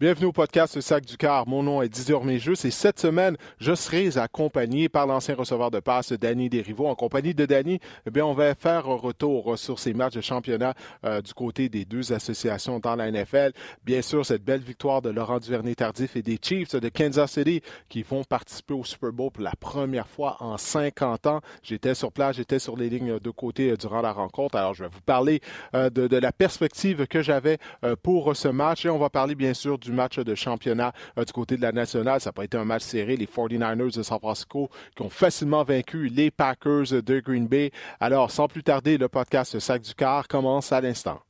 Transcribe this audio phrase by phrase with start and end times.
[0.00, 1.48] Bienvenue au podcast Sac du Car.
[1.48, 5.80] Mon nom est Didier Orméjus et cette semaine, je serai accompagné par l'ancien receveur de
[5.80, 6.86] passe Danny Desrivaux.
[6.86, 10.20] En compagnie de Danny, eh bien, on va faire un retour sur ces matchs de
[10.20, 10.74] championnat
[11.04, 13.50] euh, du côté des deux associations dans la NFL.
[13.84, 18.04] Bien sûr, cette belle victoire de Laurent Duvernay-Tardif et des Chiefs de Kansas City qui
[18.04, 21.40] vont participer au Super Bowl pour la première fois en 50 ans.
[21.64, 24.54] J'étais sur place, j'étais sur les lignes de côté euh, durant la rencontre.
[24.54, 25.40] Alors, je vais vous parler
[25.74, 27.58] euh, de, de, la perspective que j'avais
[28.04, 31.24] pour ce match et on va parler bien sûr du du match de championnat euh,
[31.24, 32.20] du côté de la nationale.
[32.20, 33.16] Ça n'a pas été un match serré.
[33.16, 37.70] Les 49ers de San Francisco qui ont facilement vaincu les Packers de Green Bay.
[38.00, 41.20] Alors, sans plus tarder, le podcast Sac du Car commence à l'instant.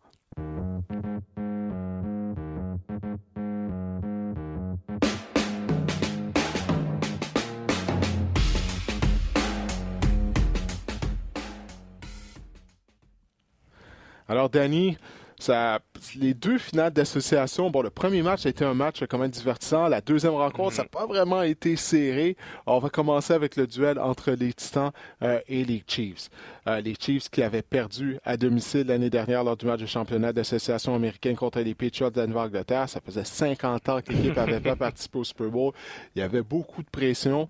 [14.30, 14.98] Alors, Danny,
[15.38, 15.78] ça,
[16.16, 19.88] les deux finales d'association, bon, le premier match a été un match quand même divertissant.
[19.88, 22.36] La deuxième rencontre, ça n'a pas vraiment été serré.
[22.67, 24.91] on va commencer avec le duel entre les Titans
[25.22, 26.28] euh, et les Chiefs.
[26.67, 30.33] Euh, les Chiefs qui avaient perdu à domicile l'année dernière lors du match de championnat
[30.33, 34.77] d'association américaine contre les Patriots de angleterre Ça faisait 50 ans que l'équipe n'avait pas
[34.77, 35.73] participé au Super Bowl.
[36.14, 37.48] Il y avait beaucoup de pression.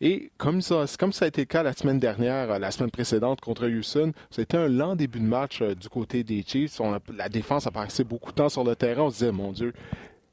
[0.00, 2.90] Et comme ça, comme ça a été le cas la semaine dernière, euh, la semaine
[2.90, 6.80] précédente contre Houston, c'était un lent début de match euh, du côté des Chiefs.
[7.16, 9.02] la défense a passé beaucoup de temps sur le terrain.
[9.02, 9.72] On se disait, mon Dieu,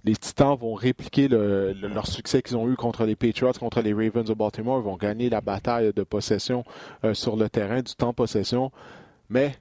[0.03, 4.25] les Titans vont répliquer leur succès qu'ils ont eu contre les Patriots, contre les Ravens
[4.25, 4.79] de Baltimore.
[4.79, 6.63] Ils vont gagner la bataille de possession
[7.03, 8.71] euh, sur le terrain, du temps possession.
[9.29, 9.55] Mais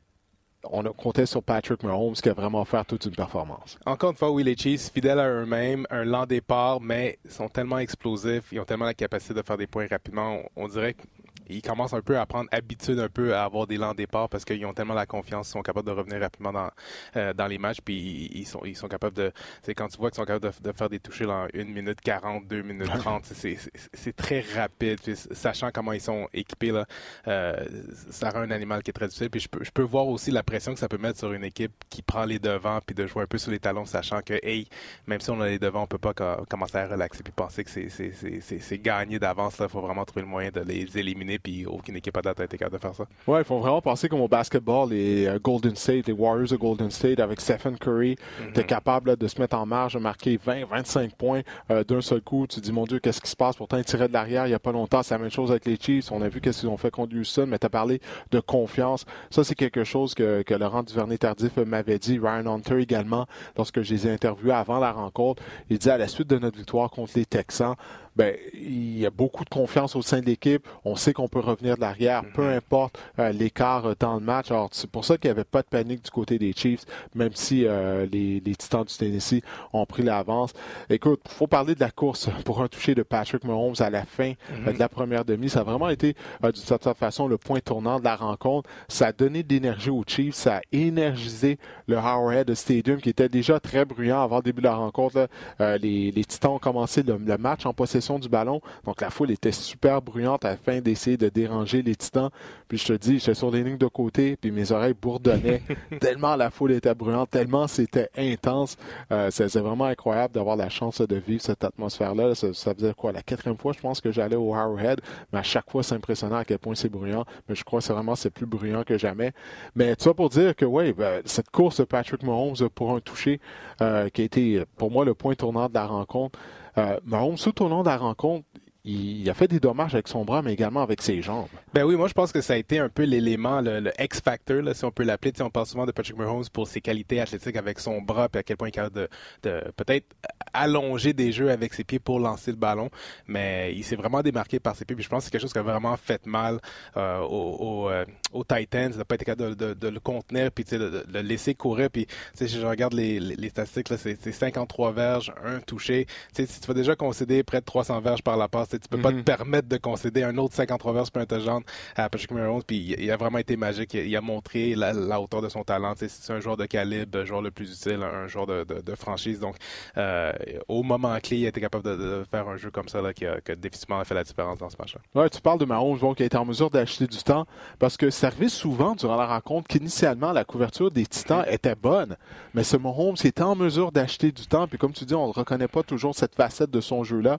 [0.64, 3.78] on a compté sur Patrick Mahomes qui a vraiment fait toute une performance.
[3.86, 7.78] Encore une fois, oui, les Chiefs, fidèles à eux-mêmes, un lent départ, mais sont tellement
[7.78, 10.41] explosifs, ils ont tellement la capacité de faire des points rapidement.
[10.56, 11.03] On, dirait que
[11.50, 14.44] ils commencent un peu à prendre habitude un peu à avoir des lents départs parce
[14.44, 16.70] qu'ils ont tellement la confiance, ils sont capables de revenir rapidement dans,
[17.16, 19.32] euh, dans les matchs, puis ils sont, ils sont capables de...
[19.62, 22.46] C'est quand tu vois qu'ils sont capables de, faire des touchés dans 1 minute 40,
[22.46, 26.86] 2 minutes 30, c'est très rapide, puis sachant comment ils sont équipés, là,
[27.28, 27.64] euh,
[28.10, 30.30] ça rend un animal qui est très difficile, puis je peux, je peux voir aussi
[30.30, 33.06] la pression que ça peut mettre sur une équipe qui prend les devants, puis de
[33.06, 34.69] jouer un peu sur les talons, sachant que, hey,
[35.06, 36.14] même si on a les devants, on peut pas
[36.48, 40.50] commencer à relaxer puis penser que c'est gagné d'avance, il faut vraiment trouver le moyen
[40.50, 43.04] de les éliminer puis aucune équipe à date a été capable de faire ça.
[43.26, 46.56] Ouais, il faut vraiment penser comme au basketball, les euh, Golden State, les Warriors de
[46.56, 48.66] Golden State avec Stephen Curry, mm -hmm.
[48.66, 52.46] capable de se mettre en marge, de marquer 20, 25 points euh, d'un seul coup.
[52.46, 53.56] Tu te dis, mon Dieu, qu'est-ce qui se passe?
[53.56, 55.02] Pourtant, il tirait de l'arrière il n'y a pas longtemps.
[55.02, 56.12] C'est la même chose avec les Chiefs.
[56.12, 59.04] On a vu qu'est-ce qu'ils ont fait contre Houston, mais tu as parlé de confiance.
[59.30, 62.18] Ça, c'est quelque chose que, que Laurent Duvernay-Tardif m'avait dit.
[62.18, 63.26] Ryan Hunter également,
[63.56, 65.42] lorsque je les ai interviewés avant la rencontre.
[65.68, 67.74] Il dit à la suite de notre victoire contre les Texans,
[68.16, 70.66] ben, il y a beaucoup de confiance au sein de l'équipe.
[70.84, 72.56] On sait qu'on peut revenir de l'arrière, peu mm-hmm.
[72.56, 74.50] importe euh, l'écart euh, dans le match.
[74.50, 76.84] Alors, c'est pour ça qu'il n'y avait pas de panique du côté des Chiefs,
[77.15, 80.53] même si euh, les, Titans du Tennessee ont pris l'avance.
[80.88, 84.04] Écoute, il faut parler de la course pour un toucher de Patrick Mahomes à la
[84.04, 84.75] fin mm-hmm.
[84.75, 85.49] de la première demi.
[85.49, 88.69] Ça a vraiment été, d'une certaine façon, le point tournant de la rencontre.
[88.88, 90.34] Ça a donné de l'énergie aux Chiefs.
[90.34, 94.66] Ça a énergisé le Howard Stadium, qui était déjà très bruyant avant le début de
[94.66, 95.28] la rencontre.
[95.59, 98.61] les, Titans ont commencé le match en possession du ballon.
[98.84, 102.31] Donc la foule était super bruyante afin d'essayer de déranger les titans.
[102.69, 105.62] Puis je te dis, j'étais sur les lignes de côté, puis mes oreilles bourdonnaient
[106.00, 108.77] tellement la foule était bruyante, tellement c'était intense.
[109.11, 112.34] Euh, c'est vraiment incroyable d'avoir la chance de vivre cette atmosphère-là.
[112.34, 115.00] Ça, faisait quoi, la quatrième fois, je pense que j'allais au Arrowhead,
[115.32, 117.25] mais à chaque fois, c'est impressionnant à quel point c'est bruyant.
[117.49, 119.32] Mais je crois que c'est vraiment c'est plus bruyant que jamais.
[119.75, 123.00] Mais tu vois pour dire que oui, ben, cette course de Patrick Mahomes pour un
[123.00, 123.41] toucher
[123.82, 126.38] euh, qui a été pour moi le point tournant de la rencontre.
[126.78, 128.47] Euh, Mahomes, tout au long de la rencontre,
[128.84, 131.48] il, a fait des dommages avec son bras, mais également avec ses jambes.
[131.74, 134.84] Ben oui, moi je pense que ça a été un peu l'élément, le, X-factor, si
[134.84, 135.32] on peut l'appeler.
[135.41, 138.42] On parle souvent de Patrick Mahomes pour ses qualités athlétiques avec son bras, puis à
[138.42, 139.08] quel point il est capable
[139.42, 140.06] de, peut-être
[140.52, 142.90] allonger des jeux avec ses pieds pour lancer le ballon.
[143.26, 144.96] Mais il s'est vraiment démarqué par ses pieds.
[144.96, 146.58] Puis je pense que c'est quelque chose qui a vraiment fait mal
[146.96, 148.04] euh, aux, euh,
[148.48, 148.90] Titans.
[148.92, 151.90] Il n'a pas été capable de, le contenir, puis de, le laisser courir.
[151.90, 156.06] Puis si je regarde les, statistiques, c'est 53 verges, un touché.
[156.32, 159.11] si tu vas déjà concéder près de 300 verges par la passe, tu peux pas
[159.11, 159.25] te mhm.
[159.25, 161.62] permettre de concéder un autre 53 verges pour un touchdown
[161.96, 162.62] à Patrick Mahomes.
[162.62, 163.94] Puis il a vraiment été magique.
[163.94, 165.94] Il a montré la, hauteur de son talent.
[165.96, 169.40] C'est un joueur de calibre, un joueur le plus utile, un joueur de, franchise.
[169.40, 169.56] Donc,
[169.96, 170.32] euh,
[170.69, 173.25] au moment clé, il a été capable de, faire un jeu comme ça là, qui,
[173.25, 175.00] a, qui a définitivement fait la différence dans ce match-là.
[175.14, 177.46] Ouais, tu parles de Mahomes bon, qui a été en mesure d'acheter du temps
[177.78, 182.17] parce que ça arrivait souvent durant la rencontre qu'initialement la couverture des Titans était bonne,
[182.55, 184.67] mais ce Mahomes était en mesure d'acheter du temps.
[184.67, 187.38] Puis comme tu dis, on ne reconnaît pas toujours cette facette de son jeu-là,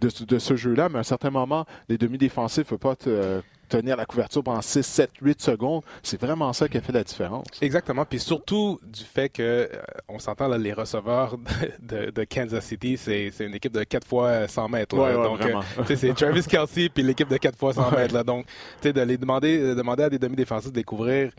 [0.00, 3.42] de, de ce jeu-là mais à un certain moment, les demi-défensifs ne peuvent pas te,
[3.72, 5.82] tenir la couverture pendant 6, 7, 8 secondes.
[6.02, 7.46] C'est vraiment ça qui a fait la différence.
[7.60, 8.04] Exactement.
[8.04, 9.66] Puis surtout du fait que, euh,
[10.08, 11.36] on s'entend, là, les receveurs
[11.80, 14.96] de, de, Kansas City, c'est une équipe de 4 fois 100 mètres.
[14.96, 18.14] Ouais, donc, euh, c'est Travis Kelsey puis l'équipe de 4 fois 100 mètres.
[18.14, 18.22] Là.
[18.22, 18.46] Donc,
[18.82, 21.32] de les demander, demander à des demi-défensifs de découvrir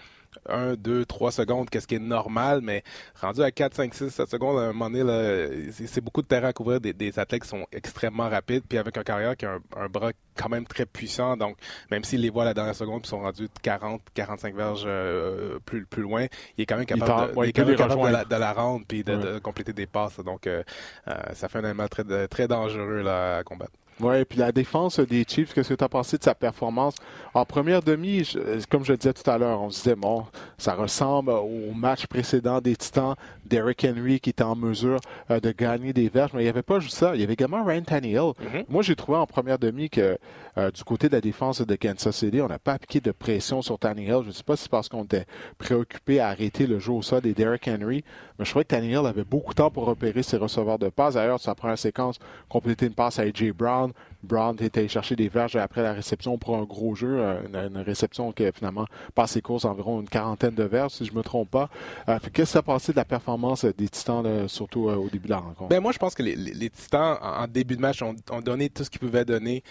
[0.47, 2.83] 1, 2, 3 secondes, qu'est-ce qui est normal, mais
[3.19, 6.50] rendu à 4, 5, 6, 7 secondes, à un moment donné, c'est beaucoup de terrain
[6.50, 9.88] à couvrir des, athlètes qui sont extrêmement rapides, puis avec un carrière qui a un,
[9.88, 11.57] bras quand même très puissant, donc
[11.91, 15.59] même s'ils les voient à la dernière seconde, puis sont rendus 40, 45 verges euh,
[15.65, 16.25] plus, plus loin,
[16.57, 20.63] il est quand même capable, de, la, rendre, puis de, compléter des passes, donc euh,
[21.07, 23.74] euh, ça fait un animal très, très dangereux là, à combattre.
[24.00, 26.95] Oui, puis la défense des Chiefs, qu'est-ce que tu as pensé de sa performance?
[27.34, 28.28] En première demi,
[28.69, 30.25] comme je le disais tout à l'heure, on se disait, bon,
[30.57, 33.16] ça ressemble au match précédent des Titans,
[33.54, 36.64] Derrick Henry qui était en mesure euh, de gagner des verges, mais il n'y avait
[36.64, 37.14] pas juste ça.
[37.14, 38.18] Il y avait également Ryan Tannehill.
[38.18, 38.66] Mm-hmm.
[38.68, 40.18] Moi, j'ai trouvé en première demi que
[40.58, 43.62] euh, du côté de la défense de Kansas City, on n'a pas appliqué de pression
[43.62, 44.22] sur Tannehill.
[44.24, 45.28] Je ne sais pas si c'est parce qu'on était
[45.60, 48.04] préoccupé à arrêter le jeu au sol des Derrick Henry,
[48.40, 51.14] mais je trouvais que Tannehill avait beaucoup de temps pour repérer ses receveurs de passe.
[51.14, 52.18] D'ailleurs, sa première séquence,
[52.50, 53.52] compléter une passe à A.J.
[53.52, 53.92] Brown,
[54.24, 57.78] Brown était allé chercher des verges après la réception pour un gros jeu, euh, une,
[57.78, 61.24] réception qui a finalement passé course environ une quarantaine de verges, si je ne me
[61.24, 61.70] trompe pas.
[62.08, 65.31] Euh, Qu'est-ce qui s'est passé de la performance des Titans, surtout euh, au début de
[65.31, 65.70] la rencontre?
[65.70, 68.90] Ben moi, je pense que les, Titans, en, début de match, ont, donné tout ce
[68.90, 69.64] qu'ils pouvaient donner.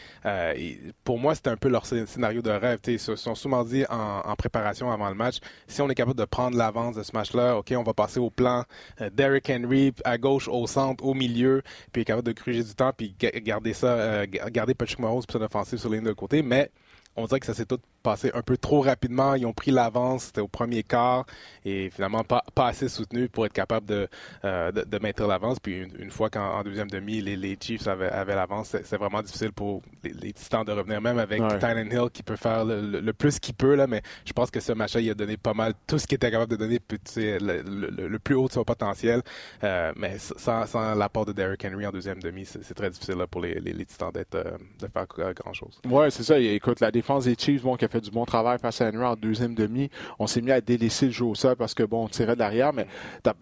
[1.05, 2.78] pour moi, c'était un peu leur scénario de rêve.
[2.87, 6.25] Ils se sont souvent dit en, préparation avant le match, si on est capable de
[6.25, 8.64] prendre l'avance de ce match-là, OK, on va passer au plan
[9.12, 11.62] Derrick Henry à gauche, au centre, au milieu,
[11.93, 15.78] puis capable de gruger du temps, puis garder ça, garder Patrick Mahomes pour son offensive
[15.78, 16.70] sur ligne de côté, mais
[17.16, 19.34] on dirait que ça s'est tout passé un peu trop rapidement.
[19.34, 21.24] Ils ont pris l'avance, c'était au premier quart,
[21.64, 24.08] et finalement pas, pas assez soutenu pour être capable de,
[24.44, 25.58] euh, de, maintenir l'avance.
[25.60, 29.52] Puis une, fois qu'en deuxième demi, les, les Chiefs avaient, avaient l'avance, c'est vraiment difficile
[29.52, 31.86] pour les, Titans de revenir, même avec ouais.
[31.90, 33.74] Hill qui peut faire le, plus qu'il peut.
[33.74, 36.16] Là, mais je pense que ce match-là, il a donné pas mal tout ce qu'il
[36.16, 36.80] était capable de donner,
[37.16, 39.22] le, le, plus haut de son potentiel.
[39.62, 43.42] Euh, mais sans, sans l'apport de Derrick Henry en deuxième demi, c'est très difficile pour
[43.42, 45.80] les, les, Titans d'être euh, de faire grand-chose.
[45.88, 46.38] Ouais, c'est ça.
[46.38, 49.04] Écoute, la défense des Chiefs, bon, qui a fait du bon travail face à Henry
[49.04, 49.90] en deuxième demi.
[50.19, 52.40] On s'est mis à délaisser le jeu au sol parce que bon, on tirait de
[52.40, 52.87] l'arrière, mais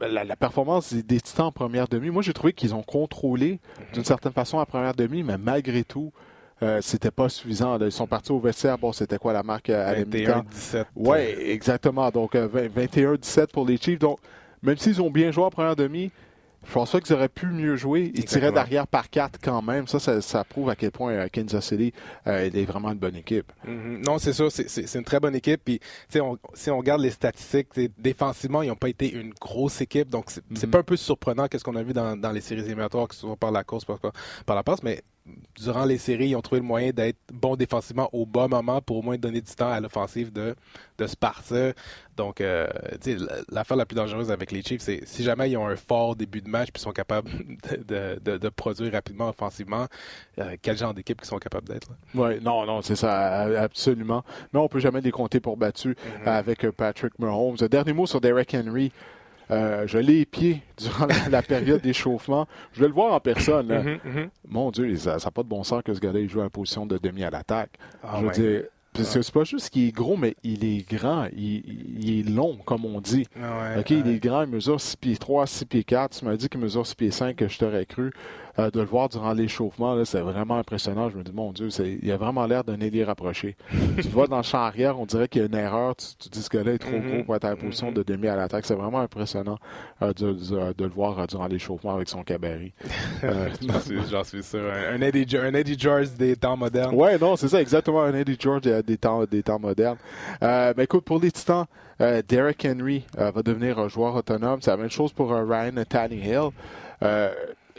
[0.01, 3.87] la, performance des, Titans en première demi, moi j'ai trouvé qu'ils ont contrôlé mhm.
[3.95, 6.13] d'une certaine façon la première demi, mais malgré tout,
[6.63, 7.79] euh, c'était pas suffisant.
[7.79, 8.77] Ils sont partis au vestiaire.
[8.77, 10.85] Bon, c'était quoi la marque euh, à 21-17.
[10.95, 12.11] Oui, exactement.
[12.11, 13.99] Donc, 21-17 euh, pour les Chiefs.
[13.99, 14.19] Donc,
[14.63, 16.11] même s'ils ont bien joué en première demi,
[16.67, 18.13] je pense pas qu'ils auraient pu mieux jouer.
[18.15, 19.87] Ils tiraient derrière par quatre quand même.
[19.87, 21.93] Ça, ça, prouve à quel point euh, Kansas City
[22.27, 23.51] euh, est vraiment une bonne équipe.
[23.67, 24.05] Mm-hmm.
[24.05, 24.45] Non, c'est ça.
[24.51, 25.63] C'est une très bonne équipe.
[25.65, 25.81] Puis,
[26.17, 27.69] on, si on regarde les statistiques,
[27.99, 30.11] défensivement, ils n'ont pas été une grosse équipe.
[30.11, 30.71] Donc, c'est mm-hmm.
[30.71, 33.37] pas un peu surprenant qu'est-ce qu'on a vu dans, les séries éliminatoires, que ce soit
[33.37, 33.99] par la course, par,
[34.45, 34.83] par la passe.
[34.83, 35.03] Mais
[35.59, 38.99] durant les séries, ils ont trouvé le moyen d'être bons défensivement au bon moment pour
[38.99, 40.55] au moins donner du temps à l'offensive de,
[40.99, 41.73] de se partir.
[42.17, 42.67] Donc, euh,
[43.51, 46.43] l'affaire la plus dangereuse avec les Chiefs, c'est si jamais ils ont un fort début
[46.43, 47.31] de match puis sont capables
[47.89, 49.87] de, de, produire rapidement offensivement,
[50.39, 51.89] euh, quel genre d'équipe ils sont capables d'être?
[52.15, 54.25] Oui, non, non, c'est ça, absolument.
[54.53, 56.29] Mais on peut jamais les compter pour battus mm-hmm.
[56.29, 57.57] avec euh, Patrick Mahomes.
[57.71, 58.93] Dernier mot sur Derek Henry.
[59.51, 62.47] Euh, je l'ai épié durant la, période d'échauffement.
[62.73, 63.69] Je vais le voir en personne.
[63.69, 64.29] Mm-hmm, mm-hmm.
[64.49, 66.99] Mon Dieu, ça n'a pas de bon sens que ce gars-là joue en position de
[66.99, 67.71] demi à l'attaque.
[68.03, 68.63] Ah je veux dire,
[68.93, 71.29] parce que c'est pas juste qu'il est gros, mais il est grand.
[71.37, 73.27] Il, est long, comme on dit.
[73.41, 76.19] Ah OK, il est grand, il mesure 6 pieds 3, 6 pieds 4.
[76.19, 78.13] Tu m'as dit qu'il mesure 6 pieds 5, que je t'aurais cru.
[78.61, 81.09] Euh, de le voir durant l'échauffement, c'est vraiment impressionnant.
[81.09, 81.69] Je me dis, mon Dieu,
[82.03, 83.57] il a vraiment l'air d'un ailier rapproché.
[83.97, 85.97] tu le vois dans le champ arrière, on dirait qu'il y a une erreur.
[85.97, 87.15] Tu, dis que là est trop mm-hmm.
[87.15, 88.67] gros pour être en position de demi à l'attaque.
[88.67, 89.59] C'est vraiment impressionnant
[90.03, 92.73] euh, de, le voir euh, durant l'échauffement avec son cabaret.
[94.11, 94.61] J'en suis, sûr.
[94.93, 96.95] Un, Eddie, George des temps modernes.
[96.95, 98.03] Ouais, non, c'est ça, exactement.
[98.03, 99.99] Un Eddie George des temps, des temps modernes.
[100.43, 101.65] mais écoute, pour les Titans,
[101.99, 104.61] Derek Henry va devenir un joueur autonome.
[104.61, 106.51] C'est la même chose pour Ryan Tannehill.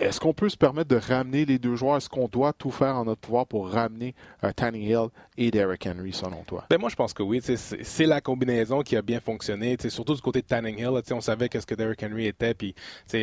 [0.01, 1.97] Est-ce qu'on peut se permettre de ramener les deux joueurs?
[1.97, 6.11] Est-ce qu'on doit tout faire en notre pouvoir pour ramener euh, Hill et Derrick Henry,
[6.11, 6.65] selon toi?
[6.71, 7.39] Ben moi, je pense que oui.
[7.43, 9.77] C'est la combinaison qui a bien fonctionné.
[9.89, 12.55] surtout du côté de Tanning Hill, on savait qu'est-ce que Derrick Henry était.
[12.55, 12.73] Puis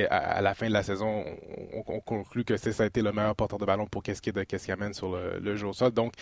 [0.08, 1.24] à, la fin de la saison,
[1.88, 4.94] on, conclut que ça a été le meilleur porteur de ballon pour qu'est-ce qu'il amène
[4.94, 5.90] sur le, jeu au sol.
[5.90, 6.12] Donc,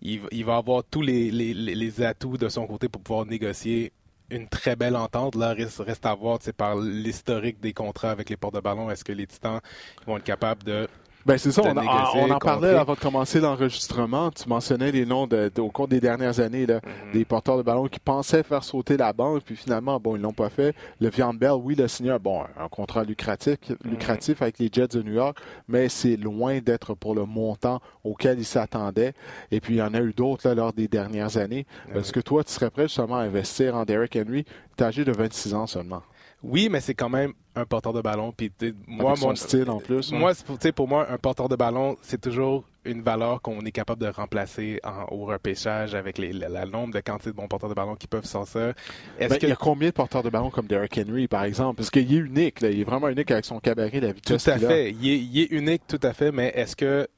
[0.00, 3.92] il, va avoir tous les atouts de son côté pour pouvoir négocier
[4.30, 5.34] une très belle entente.
[5.34, 8.90] Là, reste, à voir par l'historique des contrats avec les portes de ballon.
[8.90, 9.60] Est-ce que les Titans
[10.06, 10.88] vont être capables de
[11.26, 14.30] Ben c'est ça, on, en parlait avant de commencer l'enregistrement.
[14.30, 15.28] Tu mentionnais les noms
[15.58, 17.12] au cours des dernières années, là, mm-hmm.
[17.14, 20.32] des porteurs de ballon qui pensaient faire sauter la banque, puis finalement, bon, ils l'ont
[20.32, 20.72] pas fait.
[21.00, 23.90] Le Vian Bell, oui, le signé bon, un contrat lucratif, mm-hmm.
[23.90, 28.38] lucratif avec les Jets de New York, mais c'est loin d'être pour le montant auquel
[28.38, 29.12] il s'attendait.
[29.50, 31.66] Et puis, il y en a eu d'autres lors des dernières années.
[31.92, 34.44] Est-ce que toi, tu serais prêt justement à investir en Derrick Henry?
[34.76, 36.02] Tu âgé de 26 ans seulement?
[36.48, 38.32] Oui, mais c'est quand même un porteur de ballon.
[38.36, 38.52] Puis
[38.86, 40.12] moi, mon style en plus.
[40.12, 40.32] Moi,
[40.74, 44.80] pour moi, un porteur de ballon, c'est toujours une valeur qu'on est capable de remplacer
[45.10, 48.24] au repêchage avec les, la, nombre de quantités de bons porteurs de ballon qui peuvent
[48.24, 48.74] sortir.
[49.18, 51.78] Ben, il y a combien de porteurs de ballon comme Derrick Henry, par exemple?
[51.78, 52.58] Parce qu'il est unique.
[52.62, 54.92] Il est vraiment unique avec son cabaret, la vitesse Tout à fait.
[54.92, 56.30] Il est, il est unique, tout à fait.
[56.30, 57.08] Mais est-ce que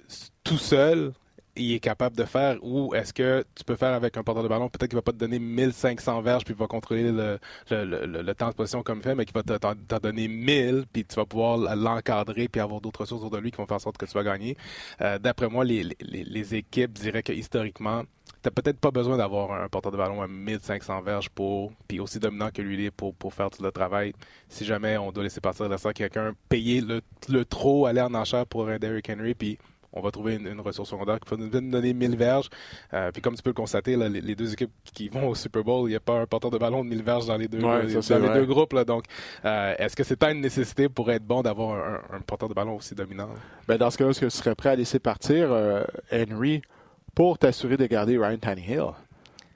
[0.43, 1.13] tout seul,
[1.59, 4.49] il est capable de faire ou est-ce que tu peux faire avec un porteur de
[4.49, 8.49] ballon, peut-être qu'il va pas te donner 1500 verges puis il va contrôler le, temps
[8.49, 12.49] de position comme fait, mais qu'il va t'en donner 1000 puis tu vas pouvoir l'encadrer
[12.49, 14.25] puis avoir d'autres ressources autour de lui qui vont faire en sorte que tu vas
[14.25, 14.57] gagner.
[15.01, 18.05] Euh, d'après moi, les, équipes diraient que historiquement,
[18.43, 22.19] t'as peut-être pas besoin d'avoir un porteur de ballon à 1500 verges pour, puis aussi
[22.19, 24.13] dominant que lui pour, pour faire tout le travail.
[24.49, 28.15] Si jamais on doit laisser passer de ça quelqu'un, payer le, le trop, aller en
[28.15, 29.59] enchère pour un Derrick Henry, puis
[29.93, 32.49] on va trouver une, ressource secondaire qui va nous donner 1000 verges.
[32.93, 35.89] Euh, puis comme tu peux le constater, les, deux équipes qui vont au Super Bowl,
[35.89, 38.47] il n'y a pas un porteur de ballon de 1000 verges dans les deux, deux
[38.47, 38.75] groupes.
[38.85, 39.05] donc,
[39.45, 42.77] euh, est-ce que c'est pas une nécessité pour être bon d'avoir un, porteur de ballon
[42.77, 43.31] aussi dominant?
[43.67, 46.63] Ben dans ce cas-là, est-ce que tu serais prêt à laisser partir euh, Henry
[47.15, 48.85] pour t'assurer de garder Ryan Tannehill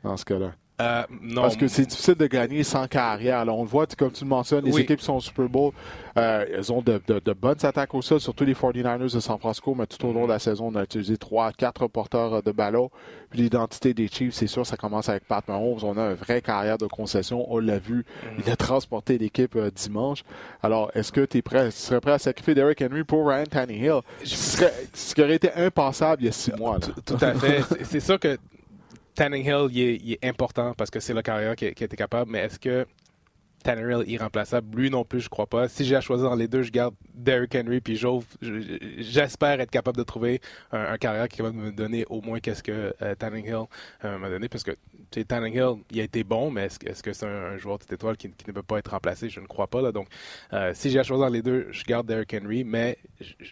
[0.02, 0.52] dans ce cas-là?
[0.82, 1.02] Euh,
[1.34, 3.44] Parce que c'est difficile de gagner sans carrière.
[3.48, 5.72] on le voit, comme tu le mentionnes, les équipes sont au Super Bowl.
[6.18, 7.00] Euh, elles ont de,
[7.32, 10.32] bonnes attaques au sol, surtout les 49ers de San Francisco, mais tout au long de
[10.32, 12.90] la saison, on a utilisé trois, quatre porteurs de ballon.
[13.30, 15.78] Puis l'identité des Chiefs, c'est sûr, ça commence avec Pat Mahomes.
[15.82, 17.50] On a une vraie carrière de concession.
[17.50, 18.00] On l'a vu.
[18.00, 18.42] Mm-hmm.
[18.44, 20.22] Il a transporté l'équipe euh, dimanche.
[20.62, 23.46] Alors, est-ce que tu es prêt, tu serais prêt à sacrifier Derrick Henry pour Ryan
[23.46, 24.00] Tannehill?
[24.24, 26.78] Ce, ce qui aurait été impensable il y a six mois.
[27.06, 27.62] Tout à fait.
[27.84, 28.36] c'est sûr que
[29.14, 32.58] Tannehill, il est, important parce que c'est le carrière qui, qui, était capable, mais est-ce
[32.58, 32.86] que
[33.62, 34.76] Tannehill est irremplaçable?
[34.76, 35.68] Lui non plus, je crois pas.
[35.68, 38.00] Si j'ai à choisir dans les deux, je garde Derrick Henry puis
[38.98, 40.40] J'espère être capable de trouver
[40.72, 43.66] un, carrière qui va me donner au moins qu'est-ce que euh, Tannehill
[44.04, 44.72] euh, m'a donné parce que
[45.10, 48.52] Tannehill, il a été bon, mais est-ce, que c'est un, joueur de étoile qui, ne
[48.52, 49.28] peut pas être remplacé?
[49.28, 49.82] Je ne crois pas.
[49.82, 49.92] Là.
[49.92, 50.08] Donc,
[50.52, 53.42] euh, si j'ai à choisir dans les deux, je garde Derrick Henry, mais je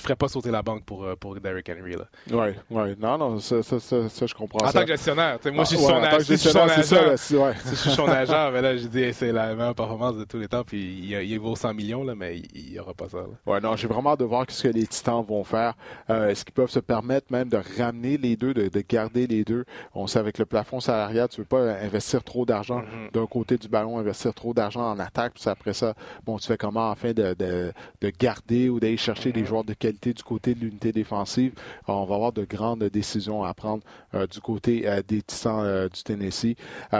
[0.00, 1.96] ferais pas sauter la banque pour, euh, pour Derrick Henry.
[2.30, 2.96] Oui, oui.
[2.98, 4.66] Non, non, ça, ça, ça, je comprends.
[4.66, 6.20] En tant que gestionnaire, moi, je suis son agent.
[6.20, 10.38] Si je suis son agent, mais là, je dis, c'est la meilleure performance de tous
[10.38, 13.18] les temps, puis il, il vaut 100 millions, là, mais il n'y aura pas ça.
[13.46, 15.74] Oui, non, j'ai vraiment hâte de voir ce que les Titans vont faire.
[16.10, 19.44] Euh, est-ce qu'ils peuvent se permettre même de ramener les deux, de, de, garder les
[19.44, 19.64] deux?
[19.94, 23.12] On sait, avec le plafond salarial, tu veux pas investir trop d'argent mm-hmm.
[23.12, 25.94] d'un côté du ballon, investir trop d'argent en attaque, puis après ça,
[26.24, 29.74] bon, tu fais comment, afin de, de, de garder ou d'aller chercher des joueurs de
[29.74, 31.52] qualité du côté de l'unité défensive.
[31.88, 33.82] on va avoir de grandes décisions à prendre
[34.14, 36.54] euh, du côté euh, des Titans euh, du Tennessee.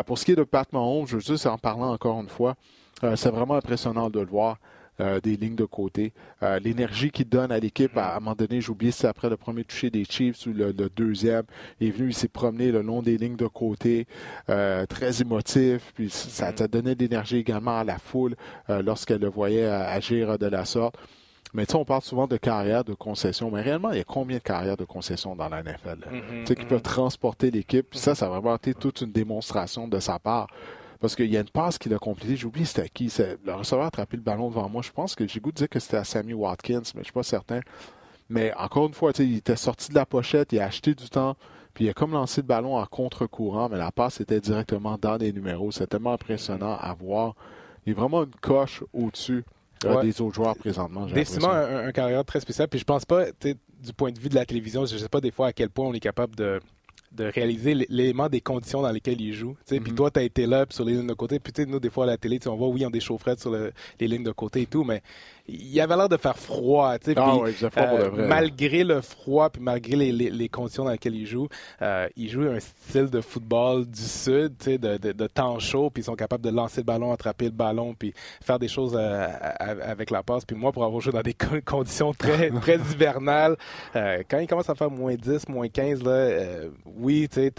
[0.07, 2.55] pour ce qui est de Pat Mahomes, je veux juste en parlant encore une fois,
[3.17, 4.59] c'est vraiment impressionnant de le voir.
[5.25, 6.13] des lignes de côté.
[6.63, 9.37] L'énergie qu'il donne à l'équipe, à, un moment donné, j'ai oublié si c'est après le
[9.37, 11.45] premier toucher des Chiefs ou le, deuxième.
[11.81, 14.07] Il est venu, il s'est promené le long des lignes de côté,
[14.47, 15.93] très émotif.
[15.95, 18.37] Puis ça, ça donnait de l'énergie également à la foule
[18.69, 20.97] lorsqu'elle le voyait agir de la sorte.
[21.55, 24.05] Mais tu sais, on parle souvent de carrière de concession, mais réellement, il y a
[24.05, 25.99] combien de carrières de concession dans la NFL?
[26.11, 26.83] Mm-hmm, tu sais, qui peuvent mm-hmm.
[26.83, 27.91] transporter l'équipe.
[27.91, 30.47] Puis ça, ça a vraiment été toute une démonstration de sa part.
[31.01, 32.37] Parce qu'il y a une passe qu'il a complétée.
[32.37, 33.13] J'ai oublié c'était qui.
[33.45, 34.83] Le receveur a attrapé le ballon devant moi.
[34.83, 37.13] Je pense que j'ai goût de dire que c'était à Sammy Watkins, mais je suis
[37.13, 37.61] pas certain.
[38.31, 41.37] Mais encore une fois, il était sorti de la pochette, il a acheté du temps,
[41.75, 45.17] puis il a comme lancé le ballon en contre-courant, mais la passe était directement dans
[45.17, 45.71] les numéros.
[45.71, 47.35] C'est tellement impressionnant à voir.
[47.85, 49.45] Il est vraiment une coche au-dessus
[50.03, 51.07] des autres joueurs présentement.
[51.07, 52.69] Décidément, un, un, carrière très spécial.
[52.69, 55.31] Puis je pense pas, du point de vue de la télévision, je sais pas des
[55.31, 56.61] fois à quel point on est capable de
[57.15, 59.57] de réaliser l'élément des conditions dans lesquelles il joue.
[59.67, 59.95] Puis mm-hmm.
[59.95, 61.39] toi, tu as été là sur les lignes de côté.
[61.39, 63.53] Puis nous, des fois, à la télé, on voit, oui, ils ont des chaufferettes sur
[63.53, 65.03] les lignes de côté et tout, mais
[65.49, 66.95] il avait l'air de faire froid.
[67.03, 67.37] Sais, ah
[67.79, 71.49] euh, malgré le froid, puis malgré les, les, conditions dans lesquelles il joue,
[71.81, 76.03] euh, il joue un style de football du sud, de, de, de, temps chaud, puis
[76.03, 79.29] ils sont capables de lancer le ballon, attraper le ballon, puis faire des choses euh,
[79.59, 80.45] avec la passe.
[80.45, 83.57] Puis moi, pour avoir joué dans des conditions très, très hivernales,
[83.95, 86.69] quand il commence à faire moins 10, moins 15, là,
[87.03, 87.51] oui, tu,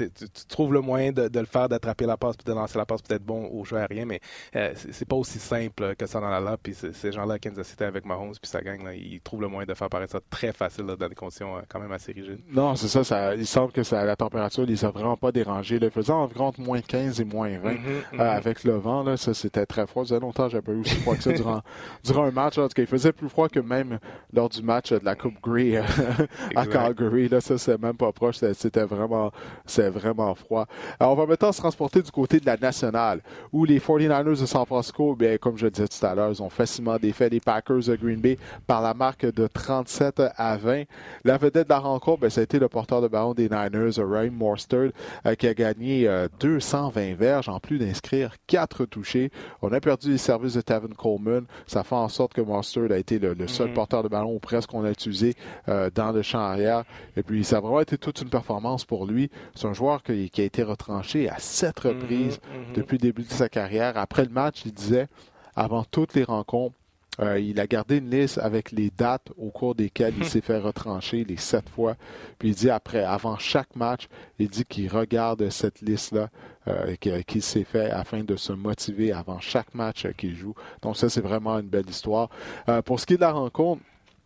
[0.48, 3.24] trouves le moyen de, le faire, d'attraper la passe, puis de lancer la passe, peut-être
[3.24, 4.20] bon au jeu aérien, mais
[4.56, 6.60] euh, c'est pas aussi simple que ça dans la lap.
[6.64, 9.74] Puis ces gens-là, Kansas City avec Mahomes, puis sa gang, ils trouvent le moyen de
[9.74, 12.40] faire paraître ça très facile dans des conditions euh, quand même assez rigides.
[12.50, 15.80] Non, c'est ça, ça, Il semble que ça, la température les a vraiment pas dérangés.
[15.80, 17.78] Le faisant entre moins 15 et moins 20 mm-hmm,
[18.14, 18.20] mm-hmm.
[18.20, 20.04] avec le vent, là, ça c'était très froid.
[20.04, 21.62] Ça faisait longtemps que pas eu aussi froid que ça durant,
[22.04, 22.58] durant un match.
[22.58, 24.00] En tout cas, il faisait plus froid que même
[24.32, 25.78] lors du match de la Coupe Grey
[26.56, 27.28] à Calgary.
[27.30, 28.38] Là, ça, c'est même pas proche.
[28.54, 29.32] C'était vraiment,
[29.66, 30.66] c'est vraiment froid.
[31.00, 33.22] Alors, on va maintenant se transporter du côté de la nationale,
[33.52, 36.42] où les 49ers de San Francisco, bien, comme je le disais tout à l'heure, ils
[36.42, 38.38] ont facilement défait les Packers de Green Bay
[38.68, 40.84] par la marque de 37 à 20.
[41.24, 43.98] La vedette de la rencontre, bien, ça a été le porteur de ballon des Niners,
[43.98, 44.92] Ryan Morsterd,
[45.26, 46.10] euh, qui a gagné
[46.40, 49.32] 220 euh, verges en plus d'inscrire 4 touchés.
[49.62, 51.46] On a perdu les services de Tavin Coleman.
[51.68, 53.74] Ça fait en sorte que Morsterd a été le, seul mm-hmm.
[53.74, 55.36] porteur de ballon presque qu'on a utilisé
[55.70, 56.84] euh, dans le champ arrière.
[57.16, 59.23] Et puis, ça a vraiment été toute une performance pour lui.
[59.56, 62.76] C'est un joueur qui, a été retranché à sept mm-hmm, reprises mm-hmm.
[62.76, 63.98] depuis le début de sa carrière.
[63.98, 65.08] Après le match, il disait,
[65.56, 66.76] avant toutes les rencontres,
[67.20, 70.58] euh, il a gardé une liste avec les dates au cours desquelles il s'est fait
[70.58, 71.96] retrancher les sept fois.
[72.40, 74.08] Puis il dit après, avant chaque match,
[74.40, 76.30] il dit qu'il regarde cette liste-là
[76.68, 80.56] euh, qu'il s'est fait afin de se motiver avant chaque match qu'il joue.
[80.82, 82.30] Donc ça, c'est vraiment une belle histoire.
[82.68, 83.82] Euh, pour ce qui est de la rencontre,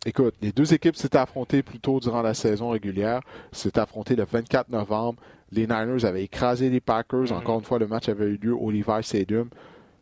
[0.08, 3.20] Écoute, les deux équipes s'étaient affrontées plus tôt durant la saison régulière.
[3.52, 5.20] S'étaient affrontées le 24 novembre.
[5.52, 7.24] Les Niners avaient écrasé les Packers.
[7.24, 7.34] Mm-hmm.
[7.34, 9.50] Encore une fois, le match avait eu lieu au Levi Stadium.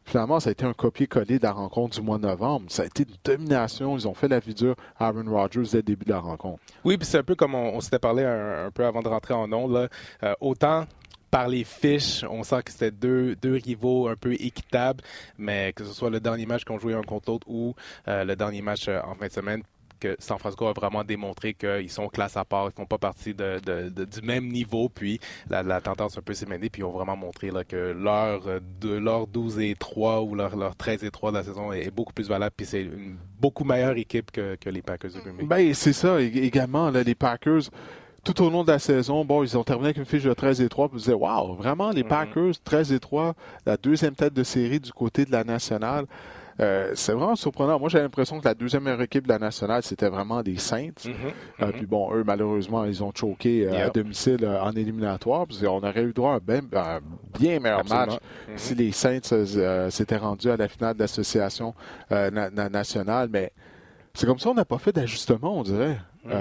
[0.04, 2.66] Finalement, ça a été un copier-coller de la rencontre du mois de novembre.
[2.68, 3.96] Ça a été une domination.
[3.96, 6.62] Ils ont fait la vidure à Aaron Rodgers dès le début de la rencontre.
[6.84, 9.52] Oui, puis c'est un peu comme on, s'était parlé un, peu avant de rentrer en
[9.52, 9.88] ondes.
[10.22, 10.86] Euh, autant
[11.32, 15.02] par les fiches, on sent que c'était deux, deux rivaux un peu équitables,
[15.36, 17.74] mais que ce soit le dernier match qu'on jouait un contre l'autre ou
[18.06, 19.62] euh, le dernier match euh, en fin de semaine,
[19.98, 23.34] que San Francisco a vraiment démontré qu'ils sont classe à part, ils font pas partie
[23.34, 24.88] de, du même niveau.
[24.88, 28.42] Puis la, tendance un peu s'est puis ils ont vraiment montré là, que leur,
[28.80, 31.90] de, leur 12 et 3 ou leur, leur 13 et 3 de la saison est,
[31.90, 32.54] beaucoup plus valable.
[32.56, 36.90] Puis c'est une beaucoup meilleure équipe que, les Packers de Green Ben, c'est ça également.
[36.90, 37.70] les Packers
[38.26, 40.60] tout au long de la saison, bon, ils ont terminé avec une fiche de 13
[40.60, 42.08] et 3, puis vous disiez, waouh, vraiment, les mm-hmm.
[42.08, 43.34] Packers, 13 et 3,
[43.64, 46.06] la deuxième tête de série du côté de la nationale.
[46.60, 47.78] Euh, c'est vraiment surprenant.
[47.78, 50.90] Moi, j'ai l'impression que la deuxième meilleure équipe de la nationale, c'était vraiment des Saints.
[51.04, 51.10] Mm-hmm.
[51.60, 51.72] Euh, mm-hmm.
[51.72, 55.46] puis bon, eux, malheureusement, ils ont choqué euh, à domicile en éliminatoire.
[55.62, 57.00] on aurait eu droit à un
[57.38, 58.56] bien, meilleur match mm-hmm.
[58.56, 61.74] si les Saints s'étaient rendus à la finale de l'association
[62.10, 63.28] nationale.
[63.30, 63.52] Mais
[64.14, 65.98] c'est comme ça, on n'a pas fait d'ajustement, on dirait.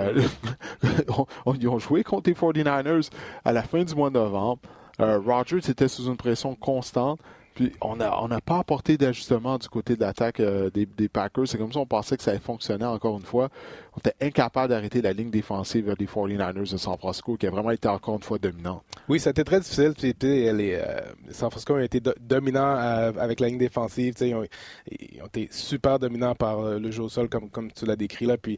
[1.60, 3.12] ils ont joué contre les 49ers
[3.44, 4.60] à la fin du mois de novembre.
[4.98, 7.20] Rogers était sous une pression constante.
[7.56, 11.08] Puis on n'a on a pas apporté d'ajustement du côté de l'attaque euh, des, des,
[11.08, 11.48] Packers.
[11.48, 13.50] C'est comme ça on pensait que ça allait fonctionner encore une fois
[13.96, 17.72] on était incapable d'arrêter la ligne défensive des 49ers de San Francisco, qui a vraiment
[17.72, 18.84] été encore une fois dominant.
[19.08, 19.94] Oui, c'était très difficile.
[19.98, 21.00] Puis, les, euh,
[21.32, 24.16] San Francisco ont été dominants euh, avec la ligne défensive.
[24.20, 24.44] Ils ont,
[24.92, 27.96] ils ont, été super dominants par euh, le jeu au sol, comme, comme tu l'as
[27.96, 28.26] décrit.
[28.26, 28.38] là.
[28.38, 28.58] Puis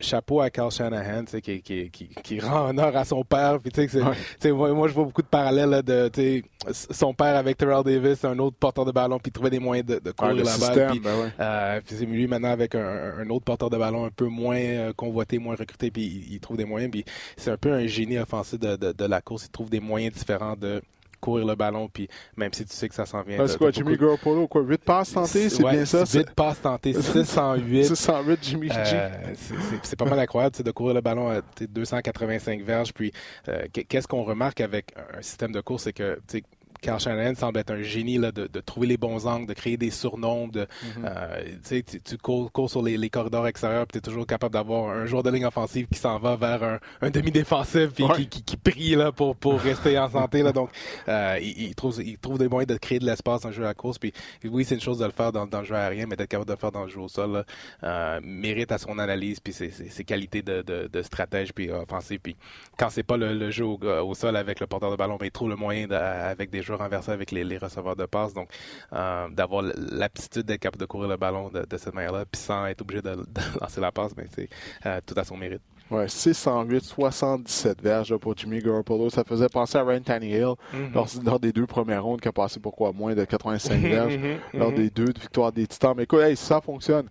[0.00, 3.58] chapeau à Carl Shanahan, qui, qui, qui, qui, rend honneur à son père.
[3.60, 3.88] Puis,
[4.52, 6.10] moi, moi, je vois beaucoup de parallèles de
[6.72, 9.86] son père avec Terrell Davis, un autre porteur de ballon, puis il trouvait des moyens
[9.86, 10.90] de, de courir la balle.
[10.90, 14.37] Puis, ben puis lui maintenant avec un, un, autre porteur de ballon un peu moins
[14.46, 16.90] euh, convoité, moins recruté, puis il, trouve des moyens.
[16.90, 17.04] Puis
[17.36, 19.46] c'est un peu un génie offensif de, la course.
[19.46, 20.82] Il trouve des moyens différents de
[21.20, 23.44] courir le ballon, puis même si tu sais que ça s'en vient.
[23.48, 26.04] C'est quoi, Jimmy Garoppolo, quoi, 8 passes tentées, c'est bien ça?
[26.04, 27.86] 8 passes tentées, 608.
[27.86, 28.74] 608, Jimmy G.
[28.76, 29.34] Euh,
[29.82, 33.12] c'est pas mal incroyable de courir le ballon à 285 verges, puis
[33.48, 36.20] euh, qu'est-ce qu'on remarque avec un système de course, c'est que
[36.80, 39.76] Carl Shanahan semble être un génie là, de, de, trouver les bons angles, de créer
[39.76, 40.48] des surnoms.
[40.48, 40.66] De, mm-hmm.
[41.04, 44.90] euh, tu, tu cours, cours, sur les, les corridors extérieurs, tu es toujours capable d'avoir
[44.90, 48.42] un joueur de ligne offensive qui s'en va vers un, un demi-défensif puis qui, qui,
[48.42, 50.42] qui, prie là, pour, pour rester en santé.
[50.42, 50.52] Là.
[50.52, 50.70] Donc,
[51.08, 53.64] euh, il, il, trouve, il trouve des moyens de créer de l'espace dans le jeu
[53.64, 53.98] à la course.
[53.98, 54.12] Puis,
[54.44, 56.48] oui, c'est une chose de le faire dans, dans, le jeu aérien, mais d'être capable
[56.48, 57.44] de le faire dans le jeu au sol
[57.82, 62.20] euh, mérite à son analyse puis ses, ses, qualités de, de, de, stratège puis offensif.
[62.22, 62.36] Puis,
[62.76, 65.28] quand c'est pas le, le jeu au, au, sol avec le porteur de ballon, mais
[65.28, 68.34] il trouve le moyen avec des joueurs renversés avec les, les receveurs de passe.
[68.34, 68.50] Donc,
[68.92, 72.82] euh, d'avoir l'aptitude d'être capable de courir le ballon de, cette manière-là, puis sans être
[72.82, 73.16] obligé de,
[73.60, 74.48] lancer la passe, mais ben, c'est
[74.86, 75.62] euh, tout à son mérite.
[75.90, 79.08] Ouais, 608, 77 verges pour Jimmy Garoppolo.
[79.08, 81.24] Ça faisait penser à Ryan Tannehill mm-hmm.
[81.24, 84.18] lors, des deux premières rondes qui a passé pour quoi moins de 85 verges
[84.52, 85.94] lors des deux victoires des Titans.
[85.96, 87.08] Mais écoute, hey, ça fonctionne,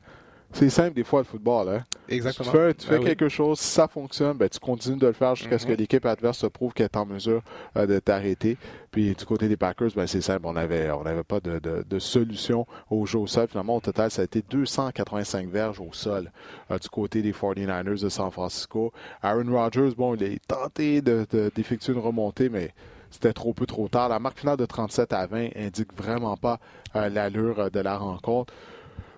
[0.53, 1.69] c'est simple des fois le football.
[1.69, 1.83] Hein?
[2.09, 2.49] Exactement.
[2.51, 3.05] Tu fais, tu fais Ben oui.
[3.05, 5.77] quelque chose, si ça fonctionne, ben, tu continues de le faire jusqu'à ce que Mhm.
[5.77, 7.41] l'équipe adverse se prouve qu'elle est en mesure
[7.75, 8.57] euh, de t'arrêter.
[8.91, 11.83] Puis du côté des Packers, ben, c'est simple, on avait on n'avait pas de, de-
[11.87, 13.47] de solution au jeu au sol.
[13.49, 16.31] Finalement, au total, ça a été 285 verges au sol
[16.71, 18.91] euh, du côté des 49ers de San Francisco.
[19.21, 22.71] Aaron Rodgers, bon, il a tenté de- de- d'effectuer une remontée, mais
[23.11, 24.09] c'était trop peu trop tard.
[24.09, 26.59] La marque finale de 37 à 20 indique vraiment pas
[26.95, 28.53] euh, l'allure de la rencontre.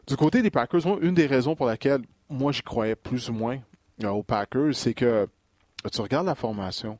[0.09, 3.33] Du côté des Packers, moi, une des raisons pour laquelle moi j'y croyais plus ou
[3.33, 3.59] moins
[4.03, 5.25] euh, aux Packers, c'est que euh,
[5.91, 6.97] tu regardes la formation,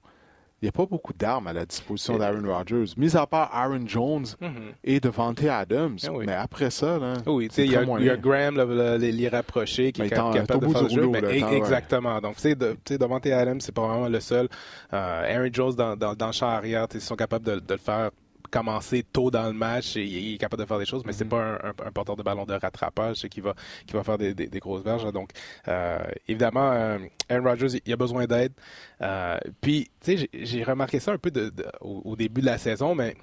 [0.62, 3.88] il n'y a pas beaucoup d'armes à la disposition d'Aaron Rodgers, mis à part Aaron
[3.88, 4.74] Jones Mhm.
[4.84, 5.98] et Devante Adams.
[6.06, 6.26] Ah oui.
[6.28, 8.20] Mais après ça, là, Oui, sais, il y, a- y.
[8.20, 10.96] Graham, le, le- les, les rapprochés, qui Mais est capable de faire le jeu.
[11.06, 11.58] rouleau, mais là, e- ouais.
[11.58, 12.20] exactement.
[12.20, 14.50] Donc, tu sais, de- tu sais, Davante Adams, c'est pas vraiment le seul.
[14.94, 17.78] Euh, Aaron Jones, dans, dans, dans le champ arrière, ils sont capables de, de le
[17.80, 18.12] faire
[18.50, 21.24] commencer tôt dans le match et il est capable de faire des choses, mais c'est
[21.26, 21.30] Mhm.
[21.30, 23.54] pas un, un- un porteur de ballon de rattrapage qui va
[23.86, 25.12] qui va faire des, des- des grosses verges.
[25.12, 25.30] Donc
[25.68, 26.98] euh, évidemment, euh,
[27.30, 28.54] Aaron Rodgers, il a besoin d'aide.
[29.02, 32.42] Euh, puis tu sais, j'ai- j'ai remarqué ça un peu de- de- au, au début
[32.42, 33.16] de la saison, mais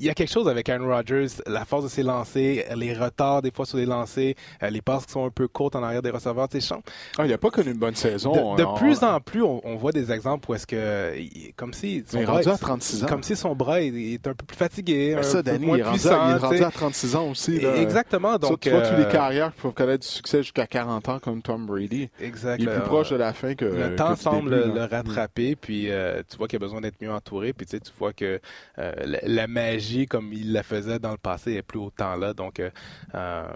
[0.00, 3.42] il y a quelque chose avec Aaron Rodgers, la force de ses lancers, les retards
[3.42, 6.02] des fois sur les lancers, euh, les passes qui sont un peu courtes en arrière
[6.02, 6.48] des receveurs.
[6.48, 6.74] Tu sais,
[7.18, 8.32] Ah, il n'a pas connu une bonne saison.
[8.32, 11.12] de, de On- plus en plus, on, on voit des exemples où est-ce que,
[11.56, 13.06] comme si son Il est bras, rendu à 36 ans.
[13.06, 15.66] comme si son bras il, il est un peu plus fatigué, un ça, peu Danny,
[15.66, 16.28] moins il est rendu, à, puissant.
[16.28, 17.60] il est rendu à 36 ans aussi.
[17.60, 17.76] Là.
[17.76, 18.38] Exactement.
[18.38, 21.18] Donc, tu vois tous les euh, carrières qui peuvent connaître du succès jusqu'à 40 ans
[21.18, 22.08] comme Tom Brady.
[22.20, 22.56] Exact.
[22.60, 25.90] Il est plus proche de la fin que le temps semble début, le, rattraper, puis
[25.90, 28.40] euh, tu vois qu'il a besoin d'être mieux entouré, puis tu sais, tu vois que
[28.78, 32.32] euh, la, la magie, comme il la faisait dans le passé, est plus autant là,
[32.34, 32.70] donc euh,
[33.14, 33.48] euh,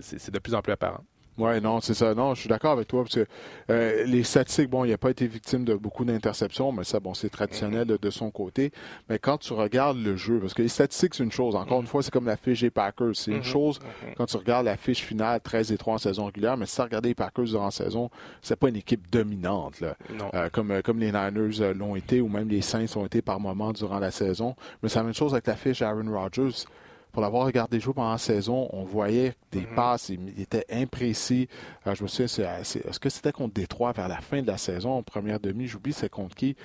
[0.00, 1.04] c'est c'est de plus en plus apparent.
[1.40, 2.14] Ouais, non, c'est ça.
[2.14, 3.02] Non, je suis d'accord avec toi.
[3.02, 3.26] Parce que,
[3.70, 7.14] euh, les statistiques, bon, il n'a pas été victime de beaucoup d'interceptions, mais ça, bon,
[7.14, 8.72] c'est traditionnel de, de son côté.
[9.08, 11.56] Mais quand tu regardes le jeu, parce que les statistiques, c'est une chose.
[11.56, 13.14] Encore une fois, c'est comme la fiche des Packers.
[13.14, 13.42] C'est une Mhm.
[13.42, 14.14] chose Mhm.
[14.16, 16.82] quand tu regardes la fiche finale 13 et 3 en saison régulière, mais si tu
[16.82, 18.10] regardé les Packers durant la saison,
[18.42, 19.96] c'est pas une équipe dominante, là.
[20.18, 20.30] Non.
[20.34, 23.22] Euh, comme, euh, comme les Niners euh, l'ont été, ou même les Saints l'ont été
[23.22, 24.54] par moments durant la saison.
[24.82, 26.64] Mais c'est la même chose avec la fiche Aaron Rodgers.
[27.12, 29.74] Pour l'avoir regardé jouer pendant la saison, on voyait des Mhm.
[29.74, 31.48] passes, il, était imprécis.
[31.86, 32.28] Euh, je me souviens,
[32.62, 35.66] c'est- est-ce que c'était contre Détroit vers la fin de la saison, en première demi,
[35.66, 36.56] j'oublie c'est contre qui.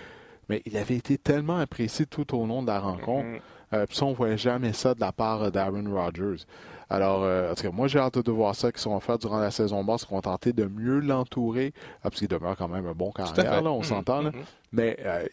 [0.48, 3.26] Mais il avait été tellement imprécis tout au long de la rencontre.
[3.28, 3.40] Mhm.
[3.74, 6.44] Euh, puis ça, on ne voyait jamais ça de la part euh, d'Aaron Rodgers.
[6.90, 9.40] Alors, euh, en tout cas, moi, j'ai hâte de voir ça qu'ils vont faire durant
[9.40, 12.86] la saison basse, qu'ils vont tenter de mieux l'entourer, ah, parce qu'il demeure quand même
[12.86, 13.84] un bon carrière, là, on Mhm.
[13.84, 14.24] s'entend.
[14.24, 14.32] Mhm.
[14.72, 15.26] Mais euh,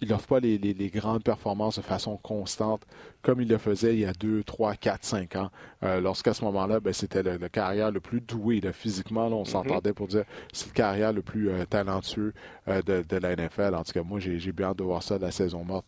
[0.00, 2.82] il n'offre pas les, les- les grandes performances de façon constante
[3.22, 5.50] comme il le faisait il y a 2, 3, 4, 5 ans.
[5.82, 8.60] Euh, Lorsqu'à ce moment-là, ben, c'était le, le carrière le plus doué.
[8.60, 12.34] là, physiquement, là, on s'entendait pour dire c'est le carrière le plus talentueux
[12.68, 13.74] de, de la NFL.
[13.74, 15.86] En tout cas, moi, j'ai bien hâte de voir ça de la saison morte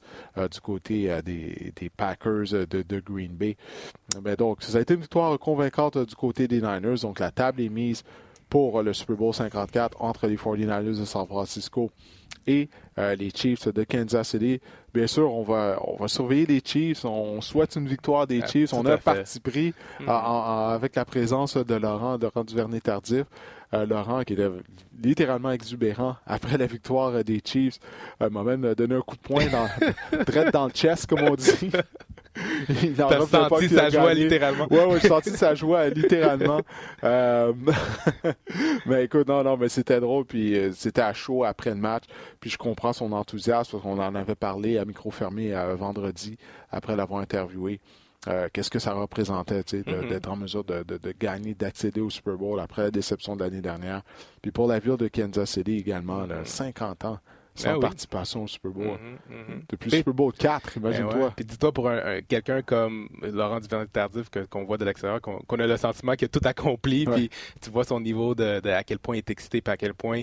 [0.51, 3.57] du côté des, des Packers de, de Green Bay.
[4.25, 7.01] Mais donc, ça a été une victoire convaincante euh, du côté des Niners.
[7.03, 8.03] Donc, la table est mise
[8.49, 11.91] pour euh, le Super Bowl 54 entre les 49ers de San Francisco
[12.47, 14.61] et euh, les Chiefs de Kansas City.
[14.95, 17.05] Bien sûr, on va, on va surveiller les Chiefs.
[17.05, 18.73] On souhaite une victoire des Ah, Chiefs.
[18.73, 20.09] On a parti pris Mhm.
[20.09, 23.25] en- avec la présence de Laurent, de Laurent Duvernay-Tardif.
[23.75, 24.49] Euh, Laurent, qui était
[25.03, 27.81] littéralement exubérant après la victoire des Chiefs,
[28.23, 29.67] euh, m'a même donné un coup de poing dans,
[30.25, 31.51] direct dans le chest, comme on dit.
[32.97, 34.67] T'as senti sa joie littéralement.
[34.71, 36.61] Ouais, ouais, j'ai senti sa joie, littéralement.
[37.05, 37.53] Euh,
[38.87, 42.05] mais écoute, non, non, mais c'était drôle, puis euh, c'était à chaud après le match,
[42.41, 46.37] puis je comprends son enthousiasme, parce qu'on en avait parlé à micro fermé euh, vendredi,
[46.71, 47.81] après l'avoir interviewé.
[48.29, 50.09] Euh, Qu'est-ce que ça représentait, Mhm.
[50.09, 53.45] d'être en mesure de, de- de gagner, d'accéder au Super Bowl après la déception de
[53.45, 54.03] l'année dernière.
[54.43, 56.45] Puis pour la ville de Kansas City également, là, Mhm.
[56.45, 57.19] 50 ans
[57.57, 57.81] sans Ben oui.
[57.81, 58.85] participation au Super Bowl.
[58.87, 59.63] Mhm, mhm.
[59.69, 61.25] Depuis Puis- le Super Bowl 4, Ben imagine-toi.
[61.27, 61.31] ouais.
[61.37, 65.39] Puis dis-toi, pour un, un- quelqu'un comme Laurent Duvernay-Tardif que- qu'on voit de l'extérieur, qu'on
[65.59, 68.85] a le sentiment qu'il a tout accompli, puis tu vois son niveau de, de à
[68.85, 70.23] quel point il est excité, puis à quel point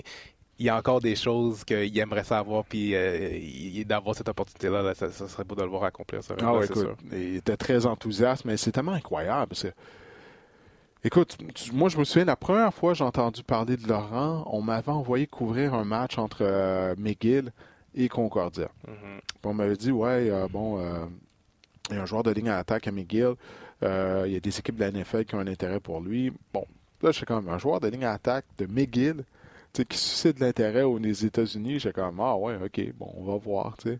[0.58, 4.94] il y a encore des choses qu'il aimerait savoir, puis euh, d'avoir cette opportunité-là, là,
[4.94, 6.36] ça, ça serait beau de le voir accomplir ça.
[6.40, 6.96] Ah là, écoute, sûr.
[7.12, 9.48] il était très enthousiaste, mais c'est tellement incroyable.
[9.48, 9.72] parce que-
[11.06, 14.44] Écoute, tu- moi je me souviens, la première fois que j'ai entendu parler de Laurent,
[14.50, 17.52] on m'avait envoyé couvrir un match entre euh, McGill
[17.94, 18.70] et Concordia.
[18.88, 18.94] Mhm.
[19.26, 21.04] Puis on m'avait dit, ouais, euh, bon, euh,
[21.90, 23.34] il y a un joueur de ligne à attaque à McGill,
[23.82, 26.32] il y a des équipes de la NFL qui ont un intérêt pour lui.
[26.54, 26.64] Bon,
[27.02, 29.24] là, je suis quand même un joueur de ligne à attaque de McGill,
[29.74, 31.80] qui suscite de l'intérêt aux États-Unis.
[31.80, 33.98] J'étais comme, ah ouais, ok, bon, on va voir, tu sais.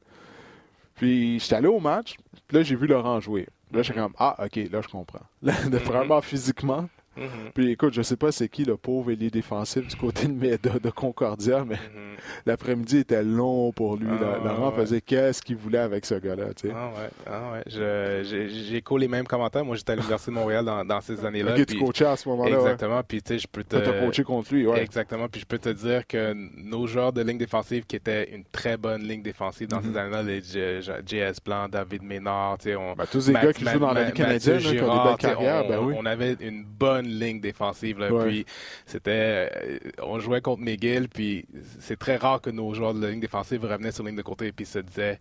[0.95, 2.17] Puis j'étais allé au match,
[2.49, 3.47] puis là, j'ai vu Laurent jouer.
[3.75, 5.21] Là, j'étais comme, ah, ok, là, je comprends.
[5.43, 5.85] Là, de- Mhm.
[5.85, 7.53] Vraiment physiquement, Mm-hmm.
[7.55, 10.91] Puis écoute, je sais pas c'est qui le pauvre ailier défensif du côté de, de,
[10.91, 12.19] Concordia, mais mm-hmm.
[12.47, 14.09] l'après-midi était long pour lui.
[14.11, 16.55] Ah, Laurent faisait qu'est-ce qu'il voulait avec ce gars-là.
[16.55, 16.75] Tu sais.
[16.75, 18.23] Ah ouais, ah ouais.
[18.25, 19.65] J'ai écho les mêmes commentaires.
[19.65, 21.55] Moi, j'étais à l'Université de Montréal dans, dans ces années-là.
[21.55, 22.57] Ok, tu coachais à ce moment-là.
[22.57, 23.03] Exactement.
[23.03, 23.77] Puis tu sais, je peux te.
[23.77, 24.83] Tu coaché contre lui, ouais.
[24.83, 25.29] Exactement.
[25.29, 28.77] Puis je peux te dire que nos joueurs de ligne défensive, qui étaient une très
[28.77, 29.99] bonne ligne défensive dans ces mm-hmm.
[29.99, 31.39] années-là, les J.S.
[31.45, 32.95] Blanc, David Ménard, tu sais, on.
[32.95, 35.69] Ben, tous les gars qui jouent dans la Ligue canadienne, qui ont des belles carrières,
[35.69, 35.95] ben oui.
[35.97, 37.99] On avait une bonne ligne défensive.
[37.99, 38.45] Là, Puis
[38.87, 41.47] c'était, euh, on jouait contre McGill, puis
[41.81, 44.23] c'est très rare que nos joueurs de la ligne défensive revenaient sur la ligne de
[44.23, 45.19] côté et puis se disaient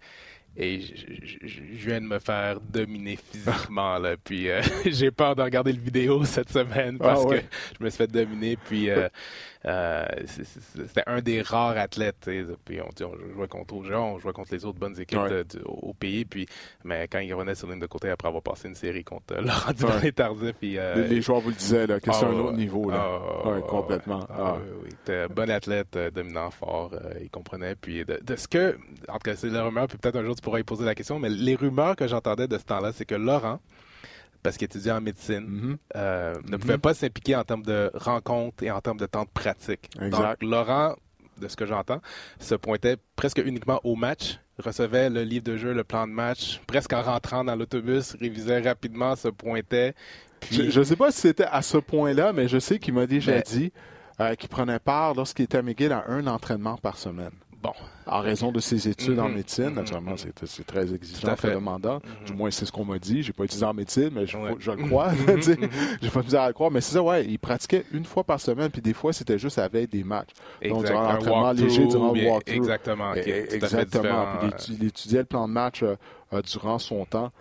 [0.56, 4.15] et je, viens de me faire dominer physiquement là.
[4.24, 7.38] Puis euh, j'ai peur de regarder le vidéo cette semaine ah parce que
[7.80, 9.10] je me suis fait dominer puis euh,
[9.65, 12.30] euh, c'était un des rares athlètes.
[12.65, 15.19] Puis on, on, jouait contre on jouait contre les autres bonnes équipes
[15.65, 16.26] au pays.
[16.26, 16.47] Puis,
[16.84, 19.71] mais quand il revenait sur ligne de côté après avoir passé une série contre Laurent
[19.71, 20.12] Duvernay ouais.
[20.12, 20.54] Tardif.
[20.60, 22.89] Puis, euh, les, joueurs vous le disaient, là, que c'est un ah, autre niveau.
[22.89, 23.19] Là.
[23.45, 24.28] Ah, complètement.
[24.30, 25.13] Ah, oui, oui.
[25.34, 26.91] bon athlète, euh, dominant, fort.
[27.21, 27.76] il comprenait.
[27.76, 30.41] Puis de, ce que, en tout cas, c'est la rumeur, puis peut-être un jour tu
[30.41, 33.15] pourras y poser la question, mais les rumeurs que j'entendais de ce temps-là, c'est que
[33.15, 33.60] Laurent,
[34.43, 35.77] parce qu'il étudiait en médecine, mhm.
[35.95, 36.82] euh, ne pouvait mhm.
[36.82, 39.89] pas s'impliquer en termes de rencontres et en termes de temps de pratique.
[39.99, 40.95] Donc, Laurent,
[41.39, 42.01] de ce que j'entends,
[42.39, 46.62] se pointait presque uniquement au match, recevait le livre de jeu, le plan de match,
[46.67, 49.95] presque en rentrant dans l'autobus, révisait rapidement, se pointait.
[50.51, 53.39] Je ne sais pas si c'était à ce point-là, mais je sais qu'il m'a déjà
[53.39, 53.71] dit
[54.19, 57.32] euh, qu'il prenait part lorsqu'il était à McGill à un entraînement par semaine.
[57.63, 57.71] Bon.
[58.06, 59.34] En raison de ses études en mm-hmm.
[59.34, 59.73] médecine, mm-hmm.
[59.76, 61.99] naturellement, c'est très exigeant, très demandant.
[61.99, 62.26] Mm-hmm.
[62.26, 63.23] Du moins, c'est ce qu'on m'a dit.
[63.23, 65.13] J'ai pas étudié en médecine, mais je, le crois.
[66.02, 66.71] J'ai pas misère à le croire.
[66.71, 69.58] Mais c'est ça, ouais, il pratiquait une fois par semaine, puis des fois, c'était juste
[69.60, 70.32] avec des matchs.
[70.67, 72.58] Donc, durant l'entraînement léger, durant le walkthrough.
[72.58, 73.13] Exactement.
[73.13, 74.26] exactement.
[74.41, 75.95] Puis il, étudiait le plan de match euh,
[76.34, 77.32] euh, durant son temps.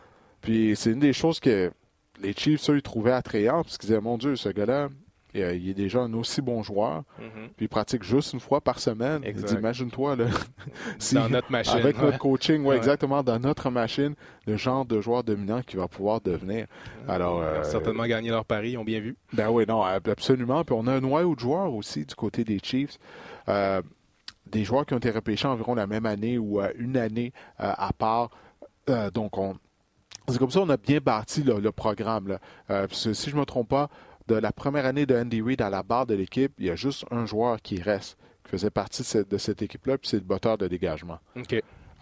[0.41, 1.73] Puis c'est une des choses que
[2.21, 4.89] les Chiefs, ça, ils trouvaient attrayant, parce qu'ils disaient, mon Dieu, ce gars-là,
[5.37, 7.49] euh, il est déjà un aussi bon joueur, mm-hmm.
[7.57, 9.23] puis il pratique juste une fois par semaine.
[9.25, 10.17] Imagine-toi,
[11.13, 11.79] dans notre machine.
[11.79, 14.15] Avec notre coaching, ouais, exactement, dans notre machine,
[14.47, 16.67] le genre de joueur dominant qu'il va pouvoir devenir.
[17.09, 19.17] Alors, ils ont euh, certainement gagné leur pari, ils ont bien vu.
[19.33, 20.65] Ben oui, non, absolument.
[20.65, 22.99] Puis on a un noyau de joueurs aussi du côté des Chiefs.
[23.49, 23.81] Euh,
[24.47, 28.29] des joueurs qui ont été repêchés environ la même année ou une année à part.
[29.15, 29.57] donc, on,
[30.29, 32.29] c'est comme ça on a bien bâti le programme.
[32.69, 32.87] Là.
[32.91, 33.89] si je ne me trompe pas,
[34.29, 36.77] de la première année de Andy Reid à la barre de l'équipe, il y a
[36.77, 40.59] juste un joueur qui reste, qui faisait partie de cette, équipe-là, puis c'est le botteur
[40.59, 41.19] de dégagement.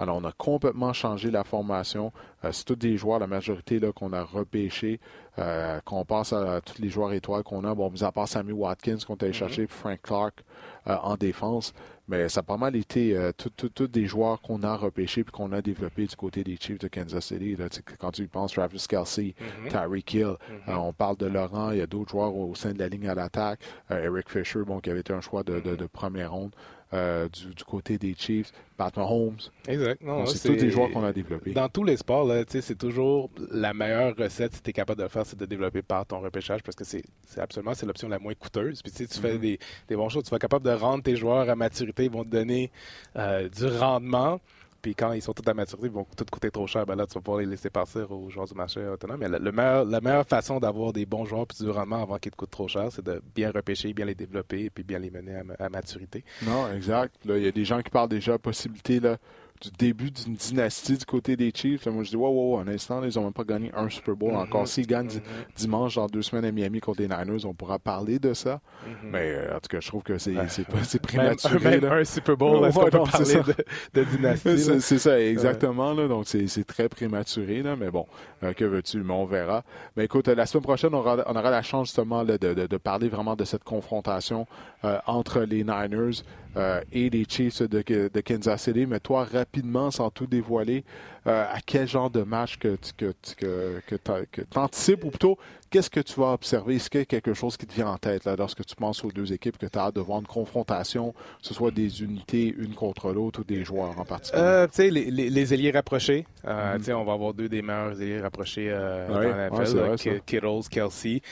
[0.00, 2.10] Alors, on a complètement changé la formation.
[2.42, 4.98] Euh, c'est tous des joueurs, la majorité là, qu'on a repêchés,
[5.38, 7.74] euh, qu'on passe à, tous les joueurs étoiles qu'on a.
[7.74, 9.34] Bon, mis à part Sammy Watkins qu'on a allé mm-hmm.
[9.34, 10.42] chercher, Frank Clark
[10.86, 11.74] euh, en défense.
[12.08, 15.52] Mais ça a pas mal été euh, tous des joueurs qu'on a repêchés puis qu'on
[15.52, 17.56] a développés du côté des Chiefs de Kansas City.
[17.98, 20.34] quand tu y penses, Travis Kelsey, mm Tyreek Hill,
[20.66, 20.76] mm-hmm.
[20.76, 23.14] on parle de Laurent, il y a d'autres joueurs au, sein de la ligne à
[23.14, 23.60] l'attaque.
[23.90, 26.52] Eric Fisher, bon, qui avait été un choix de, de première ronde.
[26.92, 29.36] Euh, du, côté des Chiefs, Pat Mahomes.
[29.68, 30.02] Exact.
[30.26, 31.52] C'est tous des joueurs qu'on a développés.
[31.52, 35.08] Dans tous les sports, c'est toujours la meilleure recette, si tu es capable de le
[35.08, 37.04] faire, c'est de développer par ton repêchage parce que c'est
[37.38, 38.82] absolument c'est l'option la moins coûteuse.
[38.82, 39.38] Puis tu fais mm-hmm.
[39.38, 42.10] des, des bons choses, tu vas être capable de rendre tes joueurs à maturité, ils
[42.10, 42.72] vont te donner
[43.14, 44.40] euh, du rendement.
[44.80, 46.86] Puis quand ils sont tous à maturité, ils vont tout coûter trop cher.
[46.86, 49.20] Ben là, tu vas pouvoir les laisser partir aux joueurs du marché autonome.
[49.20, 52.32] Mais le, meilleur, la meilleure façon d'avoir des bons joueurs puis du rendement avant qu'ils
[52.32, 55.40] te coûtent trop cher, c'est de bien repêcher, bien les développer puis bien les mener
[55.58, 56.24] à, maturité.
[56.42, 57.14] Non, exact.
[57.24, 59.18] il y a des gens qui parlent déjà de possibilité là,
[59.60, 61.86] du début d'une dynastie du côté des Chiefs.
[61.86, 64.32] moi, je dis, wow, wow, un instant, ils n'ont même pas gagné un Super Bowl.
[64.32, 64.42] Mm-hmm.
[64.42, 65.56] Encore s'ils gagnent mm-hmm.
[65.56, 68.54] dimanche dans deux semaines à Miami contre les Niners, on pourra parler de ça.
[68.54, 69.10] Mm-hmm.
[69.10, 70.64] Mais euh, en tout cas, je trouve que c'est c'est
[71.02, 71.80] prématuré.
[71.80, 73.54] Même, un Super Bowl, est-ce qu'on peut parler
[73.94, 74.58] de, dynastie?
[74.80, 75.92] C'est ça, exactement.
[75.92, 77.62] Là, donc, c'est très prématuré.
[77.62, 78.06] Là, mais bon,
[78.42, 79.02] euh, que veux-tu?
[79.02, 79.62] Mais on verra.
[79.96, 82.76] Mais écoute, la semaine prochaine, on aura, on aura la chance justement de, de, de,
[82.76, 84.46] parler vraiment de cette confrontation
[84.84, 86.22] euh, entre les Niners
[86.56, 88.86] euh, et les Chiefs de, de, Kansas City.
[88.86, 89.49] Mais toi, rapidement,
[89.90, 90.84] sans tout dévoiler,
[91.26, 93.96] euh, à quel genre de match que, que, que,
[94.30, 95.38] que tu anticipes, ou plutôt,
[95.70, 96.76] qu'est-ce que tu vas observer?
[96.76, 99.04] Est-ce qu'il y a quelque chose qui te vient en tête là, lorsque tu penses
[99.04, 102.02] aux deux équipes, que tu as hâte de voir une confrontation, que ce soit des
[102.02, 104.42] unités une contre l'autre ou des joueurs en particulier?
[104.42, 106.26] Euh, tu sais, les, les, ailiers rapprochés.
[106.46, 106.94] Euh, mm-hmm.
[106.94, 111.22] On va avoir deux des meilleurs ailiers rapprochés dans la NFL, Kittles, Kelsey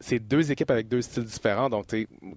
[0.00, 1.68] c'est deux équipes avec deux styles différents.
[1.70, 1.86] Donc,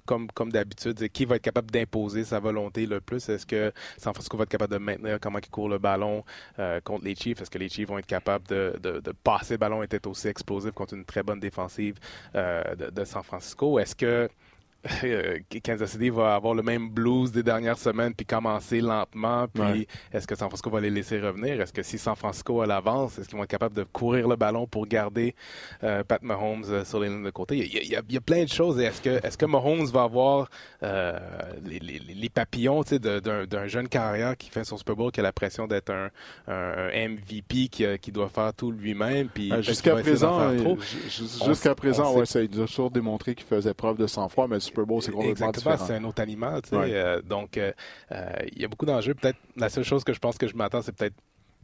[0.05, 3.29] comme, comme d'habitude, qui va être capable d'imposer sa volonté le plus?
[3.29, 6.23] Est-ce que San Francisco va être capable de maintenir comment il court le ballon
[6.59, 7.41] euh, contre les Chiefs?
[7.41, 10.27] Est-ce que les Chiefs vont être capables de, de, passer le ballon et être aussi
[10.27, 11.95] explosifs contre une très bonne défensive
[12.35, 13.79] euh, de, San Francisco?
[13.79, 14.29] Est-ce que
[15.63, 19.47] Kansas City va avoir le même blues des dernières semaines puis commencer lentement.
[19.47, 21.61] Puis est-ce que San Francisco va les laisser revenir?
[21.61, 24.35] Est-ce que si San Francisco a l'avance, est-ce qu'ils vont être capables de courir le
[24.35, 25.35] ballon pour garder
[25.83, 27.57] euh, Pat Mahomes euh, sur les lignes de côté?
[27.57, 28.79] Il y, a, plein de choses.
[28.79, 30.49] Est-ce que, est que Mahomes va avoir
[30.81, 35.31] les, les, les, papillons d'un jeune carrière qui fait son Super Bowl, qui a la
[35.31, 36.09] pression d'être un,
[37.09, 39.29] MVP qui, qui, doit faire tout lui-même?
[39.61, 40.51] Jusqu'à présent,
[41.07, 45.01] jusqu'à présent, ouais, ça a toujours démontré qu'il faisait preuve de sang-froid, mais Super Bowl,
[45.01, 45.85] c'est complètement différent.
[45.85, 46.75] C'est un autre animal, tu sais.
[46.77, 47.73] Euh, donc, euh,
[48.11, 49.13] euh, il y a beaucoup d'enjeux.
[49.13, 51.15] Peut-être la seule chose que je pense que je m'attends, c'est peut-être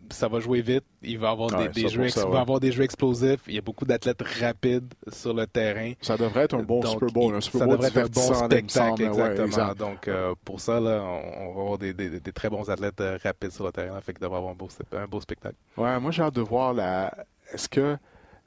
[0.10, 0.84] ça va jouer vite.
[1.02, 3.42] Il va avoir des, jeux, va avoir des jeux explosifs.
[3.48, 5.94] Il y a beaucoup d'athlètes rapides sur le terrain.
[6.02, 8.34] Ça devrait être un bon Super Bowl, un Super Bowl ça devrait être un bon
[8.34, 9.74] spectacle, exactement.
[9.74, 10.10] Donc
[10.46, 14.00] pour ça, là, on, va avoir des, très bons athlètes rapides sur le terrain.
[14.02, 15.56] Fait que devrait avoir un beau, un beau spectacle.
[15.76, 17.14] Ouais, moi j'ai hâte de voir la.
[17.52, 17.98] Est-ce que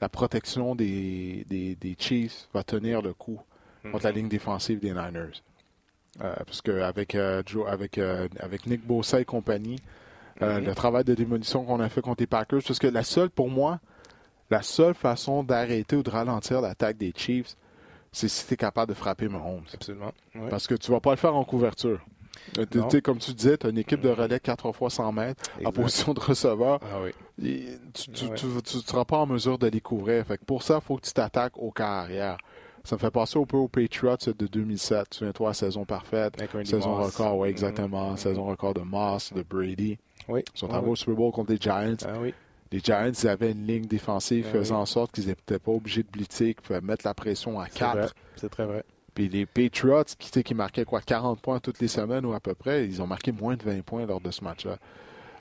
[0.01, 3.41] la protection des, des, des Chiefs va tenir le coup?
[3.83, 4.17] Contre la mhm.
[4.19, 5.43] ligne défensive des Niners.
[6.23, 9.81] Euh, parce qu'avec euh, avec, euh, avec Nick Bosa et compagnie,
[10.41, 10.65] mhm.
[10.65, 13.49] le travail de démolition qu'on a fait contre les Packers, parce que la seule, pour
[13.49, 13.81] moi,
[14.51, 17.57] la seule façon d'arrêter ou de ralentir l'attaque des Chiefs,
[18.13, 19.63] c'est si tu es capable de frapper Mahomes.
[19.73, 20.13] Absolument.
[20.51, 22.01] Parce que tu vas pas le faire en couverture.
[23.05, 26.13] comme tu disais, tu as une équipe de relais 4 fois 100 mètres en position
[26.13, 26.81] de receveur.
[26.83, 27.13] Ah oui.
[27.95, 30.27] tu ne seras pas en mesure de les couvrir.
[30.27, 32.39] Fait pour ça, il faut que tu t'attaques au carrière.
[32.85, 35.15] Ça me fait penser un peu aux Patriots de 2007.
[35.15, 36.35] Souviens-toi, saison parfaite.
[36.65, 38.15] Saison record, oui, exactement.
[38.15, 38.19] Mm-hmm.
[38.19, 39.99] Saison record de Moss, de Brady.
[40.29, 40.43] Oui.
[40.55, 41.97] Ils sont au Super Bowl contre les Giants.
[42.05, 42.35] Ah, oui.
[42.73, 46.03] Les Giants, ils avaient une ligne défensive ah, faisant en sorte qu'ils n'étaient pas obligés
[46.03, 48.15] de blitzer, qu'ils pouvaient mettre la pression à 4.
[48.37, 48.85] C'est très vrai.
[49.15, 52.55] Puis les Patriots, qui, qui marquaient quoi, 40 points toutes les semaines ou à peu
[52.55, 54.79] près, ils ont marqué moins de 20 points lors de ce match-là.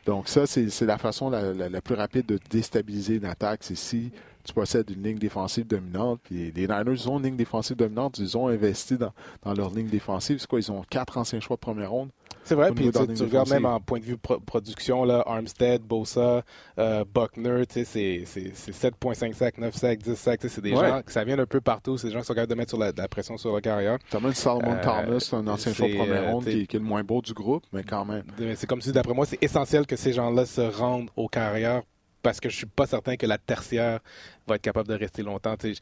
[0.05, 3.59] Donc ça, c'est la façon la, la, plus rapide de déstabiliser une attaque.
[3.61, 4.11] C'est si
[4.43, 6.19] tu possèdes une ligne défensive dominante.
[6.23, 8.17] Puis les Niners ont une ligne défensive dominante.
[8.19, 9.13] Ils ont investi dans,
[9.53, 10.39] leur ligne défensive.
[10.39, 10.59] C'est quoi?
[10.59, 12.09] Ils ont quatre anciens choix de première ronde?
[12.43, 16.41] C'est vrai, puis tu, tu regardes même en point de vue production, là, Armstead, Bosa,
[16.79, 21.37] euh, Buckner, c'est 7.5 sacs, 9 sacs, 10 sacs, c'est des gens que ça vient
[21.37, 23.07] d'un peu partout, c'est des gens qui sont capables de mettre sur la, de la
[23.07, 23.99] pression sur la carrière.
[24.09, 26.77] Tu as même Salomon euh, Thomas, un ancien choix de première euh, ronde qui, qui,
[26.77, 28.23] est le moins beau du groupe, mais quand même.
[28.55, 31.83] C'est comme si, d'après moi, c'est essentiel que ces gens-là se rendent aux carrières
[32.21, 33.99] parce que je suis pas certain que la tertiaire
[34.47, 35.55] va être capable de rester longtemps.
[35.61, 35.73] Je,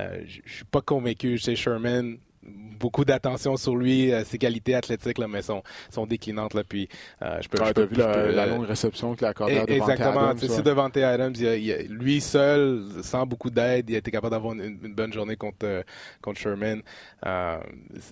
[0.00, 1.38] euh, je suis pas convaincu.
[1.38, 2.18] Chez Sherman,
[2.78, 6.54] beaucoup d'attention sur lui, euh, ses qualités athlétiques, là, mais sont, sont déclinantes.
[6.54, 6.88] Là, puis,
[7.22, 10.28] euh, je peux, je peux, vu la, longue réception qu'il a accordée à Exactement.
[10.28, 10.38] Adams.
[10.38, 11.34] Si Devante Adams,
[11.88, 15.82] lui seul, sans beaucoup d'aide, il a été capable d'avoir une, bonne journée contre, euh,
[16.22, 16.82] contre Sherman.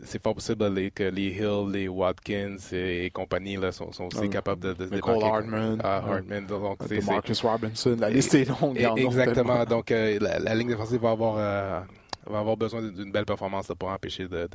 [0.03, 4.63] c'est fort possible que les Hill, les Watkins et, compagnie là, sont, sont aussi capables
[4.63, 5.25] de, de se démarquer.
[5.25, 5.79] Hardman.
[5.83, 6.47] Ah, Hardman.
[6.47, 7.97] Donc, Marcus Robinson.
[7.99, 8.79] La liste est longue.
[8.97, 9.65] Exactement.
[9.65, 11.85] Donc, la, la, ligne défensive va avoir
[12.27, 14.49] va avoir besoin d'une belle performance pour empêcher de,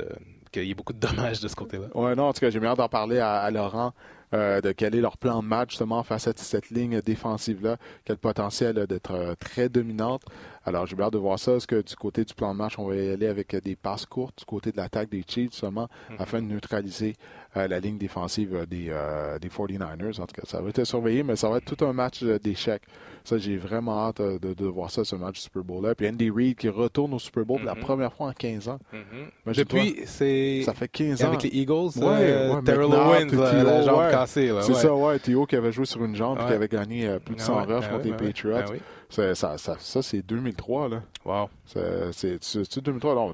[0.52, 1.88] qu'il y ait beaucoup de dommages de ce côté-là.
[1.94, 3.94] Oui, non, en tout cas, j'ai bien hâte d'en parler à, Laurent.
[4.32, 8.18] Euh, de quel est leur plan de match justement face à cette ligne défensive-là, quel
[8.18, 10.22] potentiel d'être euh, très dominante.
[10.66, 11.54] Alors, j'ai hâte de voir ça.
[11.54, 14.06] Est-ce que du côté du plan de match, on va y aller avec des passes
[14.06, 16.16] courtes du côté de l'attaque des Chiefs seulement, mm-hmm.
[16.20, 17.16] afin de neutraliser
[17.58, 18.94] euh, la ligne défensive des,
[19.42, 20.22] des 49ers.
[20.22, 22.84] En tout cas, ça va être surveillé, mais ça va être tout un match d'échecs.
[23.24, 25.96] Ça, j'ai vraiment hâte euh, de, voir ça, ce match du Super Bowl-là.
[25.96, 27.80] Puis Andy Reid qui retourne au Super Bowl pour la mm-hmm.
[27.80, 28.80] première fois en 15 ans.
[28.94, 29.56] Mm-hmm.
[29.56, 30.64] Depuis, c'est.
[30.64, 31.28] Ça fait 15 ans.
[31.28, 34.52] Avec les Eagles, ouais, euh, Terrell Owens, la, jambe cassée.
[34.62, 35.20] C'est ça, ouais.
[35.20, 37.66] Théo qui avait joué sur une jambe et qui avait gagné euh, plus de 100
[37.66, 38.74] rushs contre les Patriots.
[39.10, 41.04] Ça, ça, ça, c'est 2003, là.
[41.26, 41.50] Wow.
[41.66, 43.16] C'est 2003.
[43.16, 43.34] Non,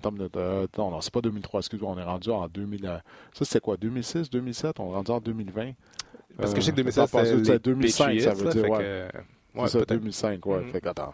[0.77, 1.59] non, non c'est pas 2003.
[1.59, 3.01] Excuse-moi, on est rendu en 2000.
[3.33, 4.79] Ça, c'est quoi, 2006, 2007?
[4.79, 5.71] On est rendu en 2020.
[6.37, 7.09] Parce que je sais que 2007,
[7.45, 9.07] c'est 2005, ça veut dire, ouais.
[9.55, 10.59] Ouais, c'est ça, 2005, ouais.
[10.59, 10.71] Mm-hmm.
[10.71, 11.13] Fait attends.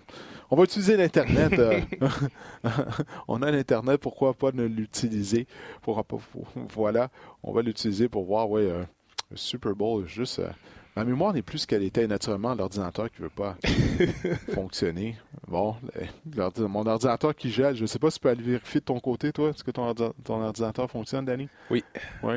[0.50, 1.54] On va utiliser l'Internet.
[1.60, 1.80] Euh,
[3.28, 5.46] on a l'Internet, pourquoi pas ne l'utiliser?
[5.84, 6.04] Pour,
[6.74, 7.10] voilà,
[7.44, 8.84] on va l'utiliser pour voir, ouais, euh,
[9.30, 10.40] le Super Bowl, juste...
[10.40, 10.50] Euh,
[10.96, 13.58] ma mémoire n'est plus ce qu'elle était naturellement, l'ordinateur qui ne veut pas
[14.54, 15.18] fonctionner.
[15.48, 15.76] Bon,
[16.58, 19.00] mon ordinateur qui gèle, je ne sais pas si tu peux aller vérifier de ton
[19.00, 19.50] côté, toi.
[19.50, 21.50] Est-ce que ton, ton ordinateur fonctionne, Danny?
[21.70, 21.84] Oui.
[22.24, 22.36] Oui.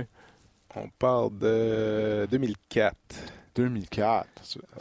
[0.76, 2.96] On parle de 2004.
[3.54, 4.26] 2004.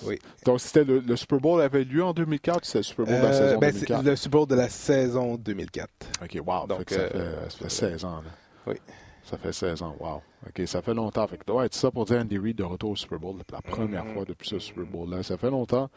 [0.05, 0.17] Oui.
[0.45, 3.21] Donc, c'était le, Super Bowl avait lieu en 2004 ou c'était le Super Bowl de
[3.21, 4.03] la saison ben, 2004?
[4.03, 5.89] Le Super Bowl de la saison 2004.
[6.23, 6.67] OK, wow.
[6.67, 7.17] Donc, ça, fait,
[7.49, 8.21] ça, fait, 16 ans.
[8.21, 8.31] Là.
[8.65, 8.75] Oui.
[9.23, 10.21] Ça fait 16 ans, wow.
[10.47, 11.25] OK, ça fait longtemps.
[11.27, 13.61] Fait que doit être ça pour dire Andy Reid de retour au Super Bowl, la
[13.61, 14.13] première mm-hmm.
[14.13, 15.23] fois depuis ce Super Bowl-là.
[15.23, 15.89] Ça fait longtemps.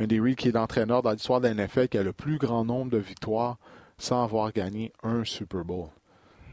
[0.00, 2.64] Andy Reid qui est l'entraîneur dans l'histoire de la NFL qui a le plus grand
[2.64, 3.58] nombre de victoires
[3.98, 5.88] sans avoir gagné un Super Bowl.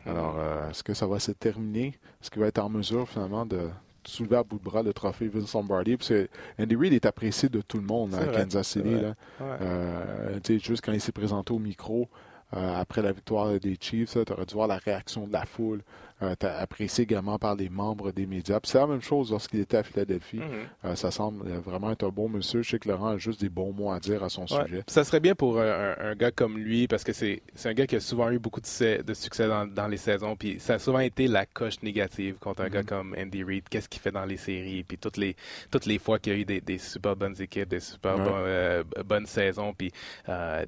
[0.08, 2.00] Alors, euh, est-ce que ça va se terminer?
[2.22, 3.70] Est-ce qu'il va être en mesure finalement de,
[4.04, 5.98] soulever à bout de bras le trophée Vince Lombardi?
[5.98, 6.28] Parce que
[6.60, 8.90] Andy Reid est apprécié de tout le monde à Kansas City.
[8.90, 9.16] Là.
[9.42, 12.10] Euh, juste quand il s'est présenté au micro
[12.52, 14.18] après la victoire des Chiefs.
[14.26, 15.82] Tu aurais dû voir la réaction de la foule.
[16.22, 18.62] Euh, apprécié également par les membres des médias.
[18.64, 20.38] C'est la même chose lorsqu'il était à Philadelphie.
[20.38, 20.86] Mm-hmm.
[20.86, 22.62] Euh, ça semble vraiment être un bon monsieur.
[22.62, 24.86] Je sais que Laurent a juste des bons mots à dire à son sujet.
[24.88, 28.00] Ça serait bien pour un, gars comme lui, parce que c'est un gars qui a
[28.00, 30.38] souvent eu beaucoup de, de succès dans, les saisons.
[30.38, 32.86] Puis ça a souvent été la coche négative contre un gars mm-hmm.
[32.86, 33.68] comme Andy Reid.
[33.70, 34.86] Qu'est-ce qu'il fait dans les séries?
[34.86, 35.36] Puis toutes les,
[35.70, 39.26] toutes les fois qu'il y a eu des, super bonnes équipes, des super euh, bonnes
[39.26, 39.92] saisons, puis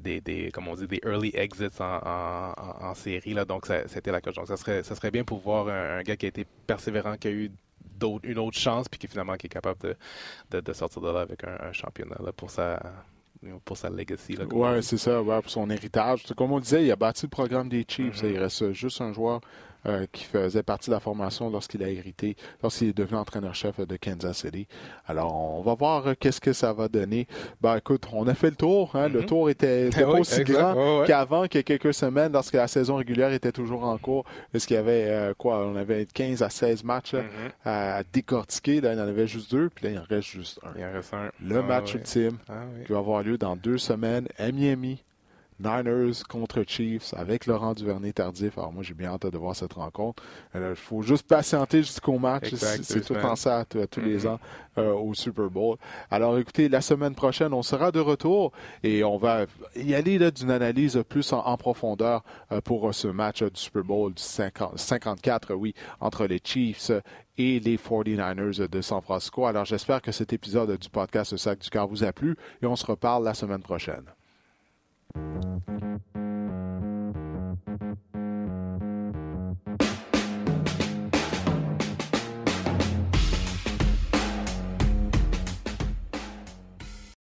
[0.01, 3.33] des, des, comme on dit, des early exits en, en, série.
[3.33, 3.45] Là.
[3.45, 4.35] Donc, c'était la coche.
[4.35, 7.27] Donc, ça serait, ça serait bien pour voir un, gars qui a été persévérant, qui
[7.27, 7.51] a eu
[8.23, 9.95] une autre chance, puis qui finalement qui est capable
[10.51, 12.79] de, de, sortir de là avec un, championnat pour sa
[13.65, 14.35] pour sa legacy.
[14.51, 16.23] Oui, c'est ça, ouais, pour son héritage.
[16.35, 18.23] Comme on disait, il a bâti le programme des Chiefs.
[18.23, 18.31] Mm-hmm.
[18.31, 19.41] Il reste juste un joueur
[19.85, 23.95] euh, qui faisait partie de la formation lorsqu'il a hérité, lorsqu'il est devenu entraîneur-chef de
[23.95, 24.67] Kansas City.
[25.05, 27.27] Alors, on va voir euh, qu'est-ce que ça va donner.
[27.61, 28.91] Ben, écoute, on a fait le tour.
[28.95, 29.07] Hein.
[29.07, 29.25] Le mm-hmm.
[29.25, 33.31] tour était, pas aussi grand qu'avant, qu'il y a quelques semaines, lorsque la saison régulière
[33.31, 34.25] était toujours en cours.
[34.53, 35.65] Est-ce qu'il y avait euh, quoi?
[35.65, 37.51] On avait 15 à 16 matchs mm-hmm.
[37.65, 38.81] à, décortiquer.
[38.81, 40.77] Là, il en avait juste deux, puis là, il en reste juste un.
[40.77, 41.31] Il en reste un.
[41.41, 45.03] Le ah match ultime ah qui va avoir lieu dans deux semaines à Miami.
[45.59, 48.57] Niners contre Chiefs avec Laurent Duvernay-Tardif.
[48.57, 50.23] Alors moi, j'ai bien hâte de voir cette rencontre.
[50.53, 52.53] Il faut juste patienter jusqu'au match.
[52.53, 54.27] C'est tout en ça à, tous les mm-hmm.
[54.27, 54.39] ans
[54.77, 55.77] euh, au Super Bowl.
[56.11, 58.51] Alors écoutez, la semaine prochaine, on sera de retour
[58.83, 59.45] et on va
[59.75, 64.21] y aller d'une analyse plus en, profondeur euh, pour ce match du Super Bowl du
[64.21, 66.91] 54, oui, entre les Chiefs
[67.37, 69.45] et les 49ers de San Francisco.
[69.45, 72.75] Alors j'espère que cet épisode du podcast Sac du Cœur vous a plu et on
[72.75, 74.05] se reparle la semaine prochaine.
[75.17, 75.63] Thank
[77.81, 78.06] you.